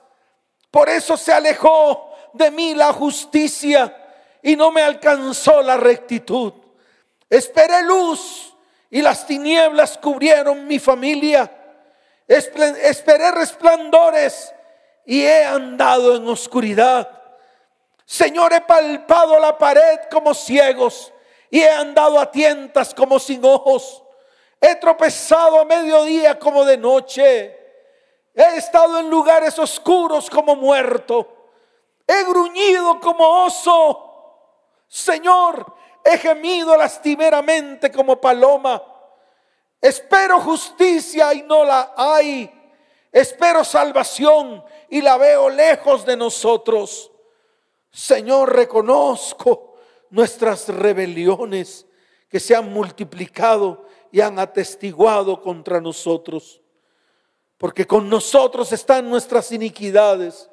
Por 0.68 0.88
eso 0.88 1.16
se 1.16 1.32
alejó 1.32 2.12
de 2.32 2.50
mí 2.50 2.74
la 2.74 2.92
justicia 2.92 3.96
y 4.42 4.56
no 4.56 4.72
me 4.72 4.82
alcanzó 4.82 5.62
la 5.62 5.76
rectitud. 5.76 6.54
Esperé 7.30 7.84
luz 7.84 8.56
y 8.90 9.00
las 9.00 9.24
tinieblas 9.24 9.98
cubrieron 9.98 10.66
mi 10.66 10.80
familia. 10.80 11.48
Esperé 12.26 13.30
resplandores 13.30 14.52
y 15.06 15.22
he 15.22 15.44
andado 15.44 16.16
en 16.16 16.26
oscuridad. 16.26 17.08
Señor, 18.04 18.52
he 18.52 18.60
palpado 18.60 19.38
la 19.38 19.56
pared 19.56 20.00
como 20.10 20.34
ciegos 20.34 21.11
y 21.52 21.60
he 21.60 21.68
andado 21.68 22.18
a 22.18 22.30
tientas 22.30 22.94
como 22.94 23.18
sin 23.18 23.44
ojos. 23.44 24.02
He 24.58 24.74
tropezado 24.76 25.60
a 25.60 25.66
mediodía 25.66 26.38
como 26.38 26.64
de 26.64 26.78
noche. 26.78 27.54
He 28.34 28.56
estado 28.56 28.98
en 28.98 29.10
lugares 29.10 29.58
oscuros 29.58 30.30
como 30.30 30.56
muerto. 30.56 31.50
He 32.06 32.24
gruñido 32.24 32.98
como 33.00 33.44
oso. 33.44 34.48
Señor, 34.88 35.66
he 36.02 36.16
gemido 36.16 36.74
lastimeramente 36.74 37.92
como 37.92 38.18
paloma. 38.18 38.82
Espero 39.78 40.40
justicia 40.40 41.34
y 41.34 41.42
no 41.42 41.66
la 41.66 41.92
hay. 41.94 42.50
Espero 43.12 43.62
salvación 43.62 44.64
y 44.88 45.02
la 45.02 45.18
veo 45.18 45.50
lejos 45.50 46.06
de 46.06 46.16
nosotros. 46.16 47.12
Señor, 47.90 48.56
reconozco 48.56 49.71
nuestras 50.12 50.68
rebeliones 50.68 51.86
que 52.28 52.38
se 52.38 52.54
han 52.54 52.70
multiplicado 52.70 53.86
y 54.12 54.20
han 54.20 54.38
atestiguado 54.38 55.40
contra 55.40 55.80
nosotros. 55.80 56.60
Porque 57.56 57.86
con 57.86 58.08
nosotros 58.08 58.72
están 58.72 59.08
nuestras 59.08 59.50
iniquidades 59.52 60.50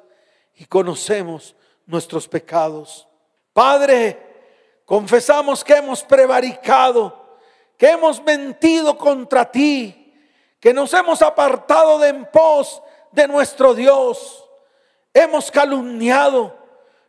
y 0.56 0.64
conocemos 0.64 1.54
nuestros 1.86 2.26
pecados. 2.26 3.06
Padre, 3.52 4.18
confesamos 4.86 5.62
que 5.62 5.74
hemos 5.74 6.02
prevaricado, 6.02 7.38
que 7.76 7.90
hemos 7.90 8.22
mentido 8.22 8.96
contra 8.96 9.50
ti, 9.50 10.14
que 10.58 10.72
nos 10.72 10.92
hemos 10.94 11.20
apartado 11.20 11.98
de 11.98 12.08
en 12.08 12.24
pos 12.30 12.82
de 13.12 13.28
nuestro 13.28 13.74
Dios. 13.74 14.48
Hemos 15.12 15.50
calumniado. 15.50 16.59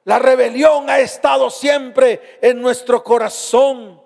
La 0.03 0.17
rebelión 0.17 0.89
ha 0.89 0.99
estado 0.99 1.49
siempre 1.49 2.39
en 2.41 2.59
nuestro 2.61 3.03
corazón. 3.03 4.01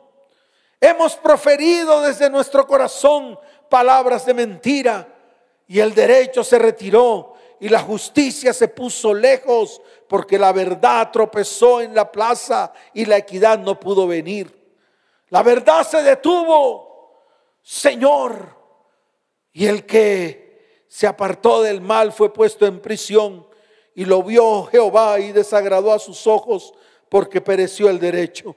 Hemos 0.80 1.16
proferido 1.16 2.02
desde 2.02 2.30
nuestro 2.30 2.68
corazón 2.68 3.40
palabras 3.70 4.26
de 4.26 4.34
mentira 4.34 5.08
y 5.68 5.80
el 5.80 5.94
derecho 5.96 6.44
se 6.44 6.60
retiró 6.60 7.34
y 7.60 7.70
la 7.70 7.80
justicia 7.80 8.54
se 8.54 8.68
puso 8.68 9.14
lejos 9.14 9.82
porque 10.08 10.38
la 10.38 10.52
verdad 10.52 11.12
tropezó 11.12 11.82
en 11.82 11.96
la 11.96 12.12
plaza 12.12 12.74
y 12.94 13.06
la 13.06 13.18
equidad 13.18 13.58
no 13.58 13.80
pudo 13.80 14.06
venir. 14.06 14.54
La 15.30 15.42
verdad 15.44 15.88
se 15.88 16.04
detuvo, 16.04 17.24
Señor, 17.62 18.56
y 19.54 19.66
el 19.66 19.86
que 19.86 20.84
se 20.88 21.08
apartó 21.08 21.62
del 21.62 21.82
mal, 21.82 22.12
fue 22.12 22.32
puesto 22.32 22.66
en 22.66 22.80
prisión 22.80 23.45
y 23.96 24.04
lo 24.06 24.22
vio 24.22 24.66
Jehová 24.66 25.20
y 25.20 25.32
desagradó 25.32 25.94
a 25.94 26.00
sus 26.00 26.28
ojos 26.28 26.74
porque 27.10 27.40
pereció 27.40 27.90
el 27.90 27.98
derecho. 27.98 28.56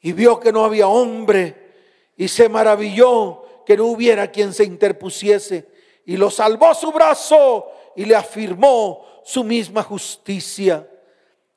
Y 0.00 0.12
vio 0.12 0.38
que 0.40 0.52
no 0.52 0.64
había 0.64 0.88
hombre 0.88 1.72
y 2.16 2.26
se 2.26 2.48
maravilló 2.48 3.44
que 3.64 3.76
no 3.76 3.86
hubiera 3.86 4.30
quien 4.30 4.52
se 4.52 4.64
interpusiese 4.64 5.68
y 6.04 6.16
lo 6.16 6.30
salvó 6.30 6.74
su 6.74 6.90
brazo 6.92 7.70
y 7.94 8.04
le 8.04 8.16
afirmó 8.16 9.04
su 9.24 9.44
misma 9.44 9.82
justicia. 9.82 10.88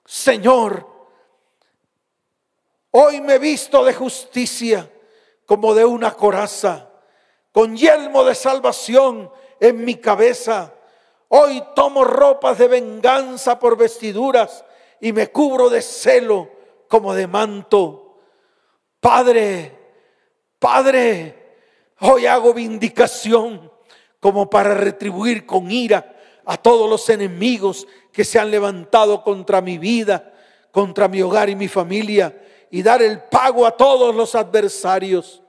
Señor, 0.06 0.88
hoy 2.92 3.20
me 3.22 3.36
he 3.36 3.40
visto 3.40 3.84
de 3.84 3.94
justicia 3.94 4.92
como 5.46 5.74
de 5.74 5.86
una 5.86 6.12
coraza, 6.12 6.92
con 7.52 7.76
yelmo 7.76 8.24
de 8.24 8.36
salvación 8.36 9.32
en 9.60 9.84
mi 9.84 9.96
cabeza. 9.96 10.74
Hoy 11.30 11.64
tomo 11.76 12.04
ropas 12.04 12.58
de 12.58 12.68
venganza 12.68 13.60
por 13.60 13.78
vestiduras 13.78 14.66
y 15.00 15.14
me 15.14 15.28
cubro 15.28 15.70
de 15.70 15.82
celo 15.82 16.50
como 16.88 17.14
de 17.14 17.28
manto. 17.28 18.18
Padre, 19.00 19.78
Padre, 20.58 21.56
hoy 22.00 22.26
hago 22.26 22.54
vindicación 22.54 23.72
como 24.20 24.50
para 24.50 24.74
retribuir 24.74 25.46
con 25.46 25.70
ira 25.70 26.18
a 26.46 26.58
todos 26.58 26.90
los 26.90 27.08
enemigos 27.10 27.88
que 28.12 28.26
se 28.26 28.40
han 28.40 28.50
levantado 28.50 29.24
contra 29.24 29.62
mi 29.62 29.78
vida, 29.78 30.34
contra 30.72 31.08
mi 31.08 31.22
hogar 31.22 31.48
y 31.48 31.56
mi 31.56 31.68
familia, 31.68 32.42
y 32.72 32.82
dar 32.82 33.04
el 33.04 33.22
pago 33.22 33.68
a 33.68 33.78
todos 33.78 34.16
los 34.16 34.34
adversarios. 34.34 35.44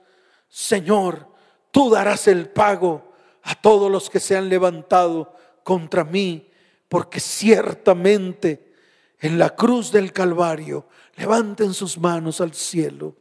Señor, 0.47 1.27
tú 1.71 1.89
darás 1.89 2.27
el 2.27 2.49
pago 2.49 3.01
a 3.41 3.55
todos 3.55 3.89
los 3.89 4.11
que 4.11 4.19
se 4.19 4.37
han 4.37 4.47
levantado 4.47 5.40
contra 5.63 6.03
mí, 6.03 6.49
porque 6.87 7.19
ciertamente 7.19 8.73
en 9.19 9.37
la 9.37 9.55
cruz 9.55 9.91
del 9.91 10.11
Calvario 10.11 10.87
levanten 11.15 11.73
sus 11.73 11.97
manos 11.97 12.41
al 12.41 12.53
cielo, 12.53 13.15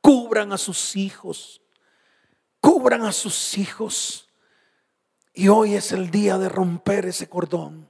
cubran 0.00 0.52
a 0.52 0.58
sus 0.58 0.96
hijos, 0.96 1.60
cubran 2.60 3.04
a 3.04 3.12
sus 3.12 3.58
hijos. 3.58 4.28
Y 5.34 5.48
hoy 5.48 5.74
es 5.74 5.92
el 5.92 6.10
día 6.10 6.38
de 6.38 6.48
romper 6.48 7.06
ese 7.06 7.28
cordón. 7.28 7.88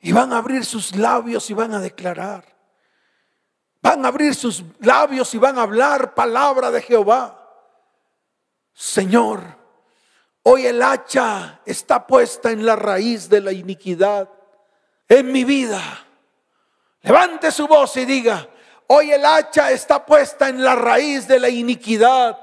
Y 0.00 0.12
van 0.12 0.32
a 0.32 0.38
abrir 0.38 0.64
sus 0.64 0.96
labios 0.96 1.50
y 1.50 1.54
van 1.54 1.74
a 1.74 1.80
declarar. 1.80 2.56
Van 3.82 4.04
a 4.04 4.08
abrir 4.08 4.34
sus 4.34 4.64
labios 4.80 5.34
y 5.34 5.38
van 5.38 5.58
a 5.58 5.62
hablar 5.62 6.14
palabra 6.14 6.70
de 6.70 6.82
Jehová. 6.82 7.36
Señor, 8.72 9.59
Hoy 10.42 10.66
el 10.66 10.82
hacha 10.82 11.60
está 11.66 12.06
puesta 12.06 12.50
en 12.50 12.64
la 12.64 12.74
raíz 12.74 13.28
de 13.28 13.40
la 13.40 13.52
iniquidad 13.52 14.28
en 15.08 15.30
mi 15.30 15.44
vida. 15.44 15.82
Levante 17.02 17.50
su 17.50 17.66
voz 17.66 17.96
y 17.96 18.04
diga, 18.04 18.48
hoy 18.86 19.12
el 19.12 19.24
hacha 19.24 19.70
está 19.70 20.04
puesta 20.04 20.48
en 20.48 20.64
la 20.64 20.74
raíz 20.74 21.28
de 21.28 21.40
la 21.40 21.48
iniquidad 21.48 22.38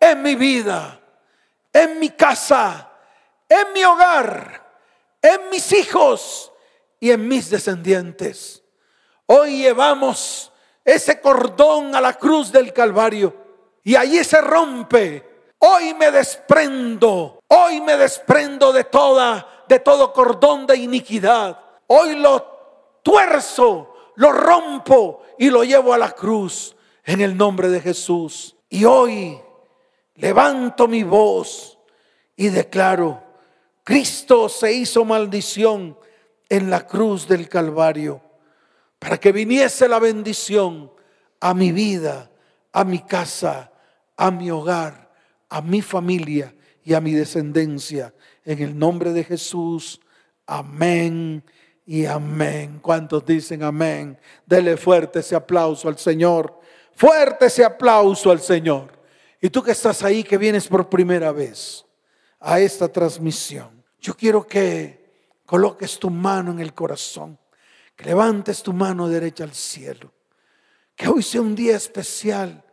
en 0.00 0.22
mi 0.22 0.34
vida, 0.34 1.00
en 1.72 1.98
mi 1.98 2.10
casa, 2.10 2.90
en 3.48 3.72
mi 3.72 3.84
hogar, 3.84 4.62
en 5.20 5.50
mis 5.50 5.72
hijos 5.72 6.52
y 7.00 7.10
en 7.10 7.26
mis 7.28 7.50
descendientes. 7.50 8.62
Hoy 9.26 9.58
llevamos 9.62 10.50
ese 10.84 11.20
cordón 11.20 11.94
a 11.94 12.00
la 12.00 12.14
cruz 12.14 12.52
del 12.52 12.72
Calvario 12.72 13.34
y 13.82 13.96
allí 13.96 14.22
se 14.24 14.40
rompe 14.40 15.33
Hoy 15.66 15.94
me 15.94 16.10
desprendo, 16.10 17.42
hoy 17.48 17.80
me 17.80 17.96
desprendo 17.96 18.70
de 18.70 18.84
toda, 18.84 19.64
de 19.66 19.78
todo 19.78 20.12
cordón 20.12 20.66
de 20.66 20.76
iniquidad. 20.76 21.58
Hoy 21.86 22.16
lo 22.16 22.98
tuerzo, 23.02 23.94
lo 24.16 24.30
rompo 24.30 25.22
y 25.38 25.48
lo 25.48 25.64
llevo 25.64 25.94
a 25.94 25.98
la 25.98 26.10
cruz 26.10 26.76
en 27.02 27.22
el 27.22 27.34
nombre 27.34 27.70
de 27.70 27.80
Jesús. 27.80 28.54
Y 28.68 28.84
hoy 28.84 29.40
levanto 30.16 30.86
mi 30.86 31.02
voz 31.02 31.78
y 32.36 32.48
declaro, 32.48 33.22
Cristo 33.82 34.50
se 34.50 34.70
hizo 34.70 35.06
maldición 35.06 35.98
en 36.50 36.68
la 36.68 36.86
cruz 36.86 37.26
del 37.26 37.48
Calvario 37.48 38.20
para 38.98 39.16
que 39.16 39.32
viniese 39.32 39.88
la 39.88 39.98
bendición 39.98 40.92
a 41.40 41.54
mi 41.54 41.72
vida, 41.72 42.30
a 42.70 42.84
mi 42.84 42.98
casa, 42.98 43.72
a 44.14 44.30
mi 44.30 44.50
hogar 44.50 45.03
a 45.48 45.60
mi 45.60 45.82
familia 45.82 46.54
y 46.84 46.94
a 46.94 47.00
mi 47.00 47.12
descendencia. 47.12 48.14
En 48.44 48.60
el 48.60 48.78
nombre 48.78 49.12
de 49.12 49.24
Jesús, 49.24 50.00
amén 50.46 51.42
y 51.86 52.04
amén. 52.04 52.78
¿Cuántos 52.82 53.24
dicen 53.24 53.62
amén? 53.62 54.18
Dele 54.46 54.76
fuerte 54.76 55.20
ese 55.20 55.34
aplauso 55.34 55.88
al 55.88 55.98
Señor. 55.98 56.60
Fuerte 56.94 57.46
ese 57.46 57.64
aplauso 57.64 58.30
al 58.30 58.40
Señor. 58.40 58.92
Y 59.40 59.50
tú 59.50 59.62
que 59.62 59.72
estás 59.72 60.02
ahí, 60.02 60.22
que 60.22 60.38
vienes 60.38 60.68
por 60.68 60.88
primera 60.88 61.32
vez 61.32 61.84
a 62.40 62.60
esta 62.60 62.88
transmisión, 62.88 63.84
yo 64.00 64.14
quiero 64.16 64.46
que 64.46 65.04
coloques 65.46 65.98
tu 65.98 66.10
mano 66.10 66.52
en 66.52 66.60
el 66.60 66.72
corazón, 66.74 67.38
que 67.96 68.04
levantes 68.04 68.62
tu 68.62 68.72
mano 68.72 69.08
derecha 69.08 69.44
al 69.44 69.54
cielo, 69.54 70.12
que 70.94 71.08
hoy 71.08 71.22
sea 71.22 71.40
un 71.40 71.54
día 71.54 71.76
especial 71.76 72.64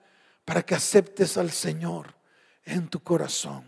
para 0.45 0.61
que 0.63 0.76
aceptes 0.76 1.38
al 1.38 1.51
Señor 1.51 2.20
en 2.66 2.88
tu 2.88 3.01
corazón, 3.01 3.64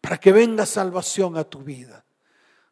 para 0.00 0.18
que 0.18 0.32
venga 0.32 0.66
salvación 0.66 1.36
a 1.36 1.44
tu 1.44 1.60
vida. 1.60 2.04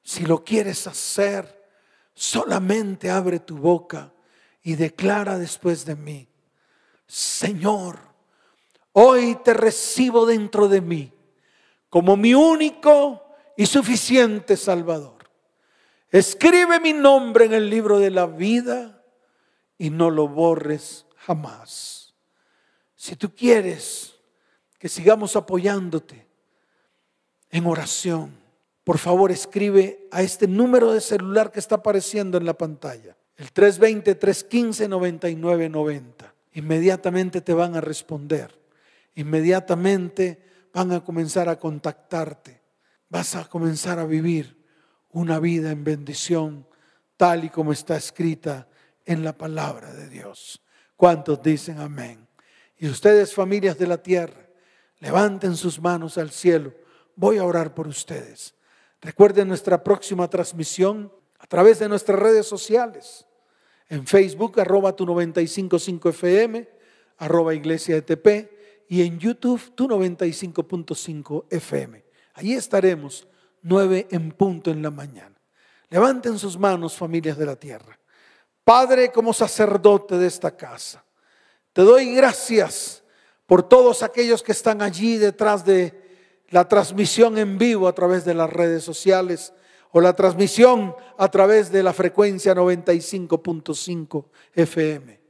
Si 0.03 0.25
lo 0.27 0.43
quieres 0.45 0.87
hacer, 0.87 1.71
solamente 2.15 3.11
abre 3.11 3.41
tu 3.41 3.57
boca 3.57 4.13
y 4.63 4.75
declara 4.75 5.39
después 5.39 5.85
de 5.85 5.97
mí, 5.97 6.29
Señor, 7.07 7.99
hoy 8.93 9.39
te 9.45 9.55
recibo 9.55 10.27
dentro 10.27 10.69
de 10.69 10.81
mí 10.81 11.13
como 11.89 12.17
mi 12.17 12.33
único 12.33 13.23
y 13.55 13.67
suficiente 13.67 14.57
Salvador. 14.57 15.29
Escribe 16.11 16.81
mi 16.81 16.93
nombre 16.93 17.45
en 17.45 17.53
el 17.53 17.69
libro 17.69 17.99
de 17.99 18.11
la 18.11 18.27
vida 18.27 19.03
y 19.77 19.91
no 19.91 20.11
lo 20.11 20.29
borres 20.29 21.07
jamás. 21.17 22.15
Si 22.97 23.17
tú 23.17 23.35
quieres 23.35 24.12
que 24.83 24.89
sigamos 24.89 25.37
apoyándote 25.37 26.27
en 27.51 27.67
oración, 27.67 28.33
por 28.83 28.99
favor 28.99 29.31
escribe 29.31 30.09
a 30.11 30.23
este 30.23 30.49
número 30.49 30.93
de 30.93 31.01
celular 31.01 31.53
que 31.53 31.61
está 31.61 31.77
apareciendo 31.77 32.37
en 32.37 32.45
la 32.45 32.55
pantalla, 32.55 33.17
el 33.37 33.55
320-315-9990. 33.55 36.33
Inmediatamente 36.55 37.41
te 37.43 37.55
van 37.55 37.77
a 37.77 37.81
responder, 37.81 38.59
inmediatamente 39.15 40.43
van 40.75 40.91
a 40.91 41.05
comenzar 41.05 41.49
a 41.49 41.61
contactarte, 41.61 42.61
vas 43.09 43.37
a 43.37 43.45
comenzar 43.45 44.01
a 44.01 44.05
vivir 44.05 44.67
una 45.11 45.39
vida 45.39 45.71
en 45.71 45.85
bendición 45.85 46.67
tal 47.17 47.45
y 47.45 47.51
como 47.51 47.71
está 47.71 47.97
escrita 47.97 48.67
en 49.05 49.23
la 49.23 49.39
palabra 49.39 49.93
de 49.93 50.09
Dios. 50.09 50.61
¿Cuántos 50.97 51.41
dicen 51.41 51.79
amén? 51.79 52.27
Y 52.79 52.89
ustedes, 52.89 53.33
familias 53.33 53.79
de 53.79 53.87
la 53.87 53.99
tierra, 53.99 54.42
levanten 55.03 55.57
sus 55.57 55.81
manos 55.81 56.17
al 56.17 56.31
cielo. 56.31 56.73
Voy 57.17 57.37
a 57.37 57.45
orar 57.45 57.75
por 57.75 57.89
ustedes. 57.89 58.55
Recuerden 59.01 59.49
nuestra 59.49 59.83
próxima 59.83 60.31
transmisión 60.31 61.13
a 61.41 61.47
través 61.49 61.81
de 61.81 61.89
nuestras 61.89 62.21
redes 62.21 62.47
sociales. 62.47 63.27
En 63.89 64.07
Facebook, 64.07 64.61
arroba 64.61 64.95
tu 64.95 65.05
955 65.05 66.09
FM, 66.09 66.69
arroba 67.19 67.53
iglesia 67.53 67.97
ETP, 67.97 68.49
y 68.89 69.03
en 69.03 69.19
YouTube, 69.19 69.75
tu 69.75 69.89
95.5 69.89 71.47
FM. 71.51 72.05
Allí 72.35 72.55
estaremos, 72.55 73.27
nueve 73.61 74.07
en 74.13 74.31
punto 74.31 74.71
en 74.71 74.83
la 74.83 74.91
mañana. 74.93 75.35
Levanten 75.91 76.39
sus 76.39 76.57
manos, 76.57 76.97
familias 76.97 77.37
de 77.37 77.47
la 77.47 77.57
tierra. 77.57 77.99
Padre, 78.63 79.11
como 79.11 79.33
sacerdote 79.33 80.17
de 80.17 80.29
esta 80.29 80.57
casa, 80.57 81.05
te 81.73 81.83
doy 81.83 82.15
gracias 82.15 83.02
por 83.53 83.69
todos 83.69 84.03
aquellos 84.03 84.43
que 84.43 84.53
están 84.53 84.81
allí 84.81 85.19
detrás 85.19 85.63
de 85.63 85.93
la 86.49 86.67
transmisión 86.67 87.37
en 87.37 87.59
vivo 87.59 87.87
a 87.87 87.95
través 87.95 88.25
de 88.25 88.33
las 88.33 88.49
redes 88.49 88.83
sociales 88.83 89.53
o 89.91 90.01
la 90.01 90.17
transmisión 90.17 90.97
a 91.19 91.31
través 91.31 91.71
de 91.71 91.83
la 91.83 91.93
frecuencia 91.93 92.55
95.5 92.55 94.25
FM. 94.55 95.21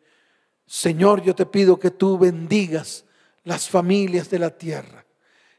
Señor, 0.65 1.21
yo 1.23 1.35
te 1.35 1.47
pido 1.47 1.81
que 1.81 1.91
tú 1.91 2.17
bendigas 2.17 3.05
las 3.43 3.69
familias 3.69 4.31
de 4.31 4.39
la 4.39 4.51
tierra, 4.51 5.05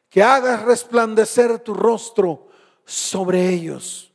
que 0.07 0.23
hagas 0.23 0.61
resplandecer 0.61 1.59
tu 1.59 1.73
rostro 1.73 2.47
sobre 2.85 3.49
ellos 3.49 4.13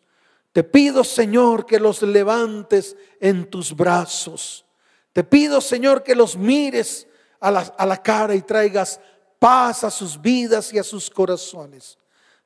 te 0.53 0.65
pido, 0.65 1.05
Señor, 1.05 1.67
que 1.67 1.79
los 1.79 2.01
levantes 2.01 2.97
en 3.21 3.51
tus 3.51 3.77
brazos. 3.77 4.65
Te 5.13 5.23
pido, 5.23 5.61
Señor, 5.61 6.03
que 6.03 6.15
los 6.15 6.37
mires 6.37 7.08
a 7.41 7.51
la, 7.51 7.61
a 7.61 7.87
la, 7.87 8.03
cara 8.03 8.35
y 8.35 8.43
traigas 8.43 9.01
paz 9.39 9.85
a 9.85 9.91
sus 9.91 10.21
vidas 10.21 10.73
y 10.73 10.79
a 10.79 10.83
sus 10.83 11.09
corazones. 11.11 11.99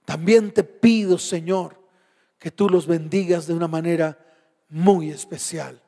También 0.04 0.52
te 0.52 0.64
pido, 0.64 1.18
Señor, 1.18 1.80
que 2.38 2.50
tú 2.50 2.68
los 2.68 2.86
bendigas 2.86 3.46
de 3.46 3.54
una 3.54 3.68
manera 3.68 4.18
muy 4.68 5.10
especial. 5.10 5.80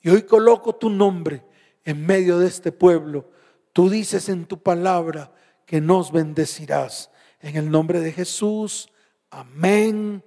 Y 0.00 0.10
hoy 0.10 0.22
coloco 0.22 0.74
tu 0.74 0.90
nombre 0.90 1.44
en 1.84 2.04
medio 2.04 2.38
de 2.38 2.48
este 2.48 2.72
pueblo. 2.72 3.30
Tú 3.72 3.88
dices 3.88 4.28
en 4.28 4.46
tu 4.46 4.60
palabra 4.62 5.32
que 5.64 5.80
nos 5.80 6.12
bendecirás. 6.12 7.10
En 7.40 7.56
el 7.56 7.70
nombre 7.70 8.00
de 8.00 8.12
Jesús. 8.12 8.88
Amén 9.30 10.24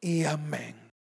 y 0.00 0.24
amén. 0.24 0.87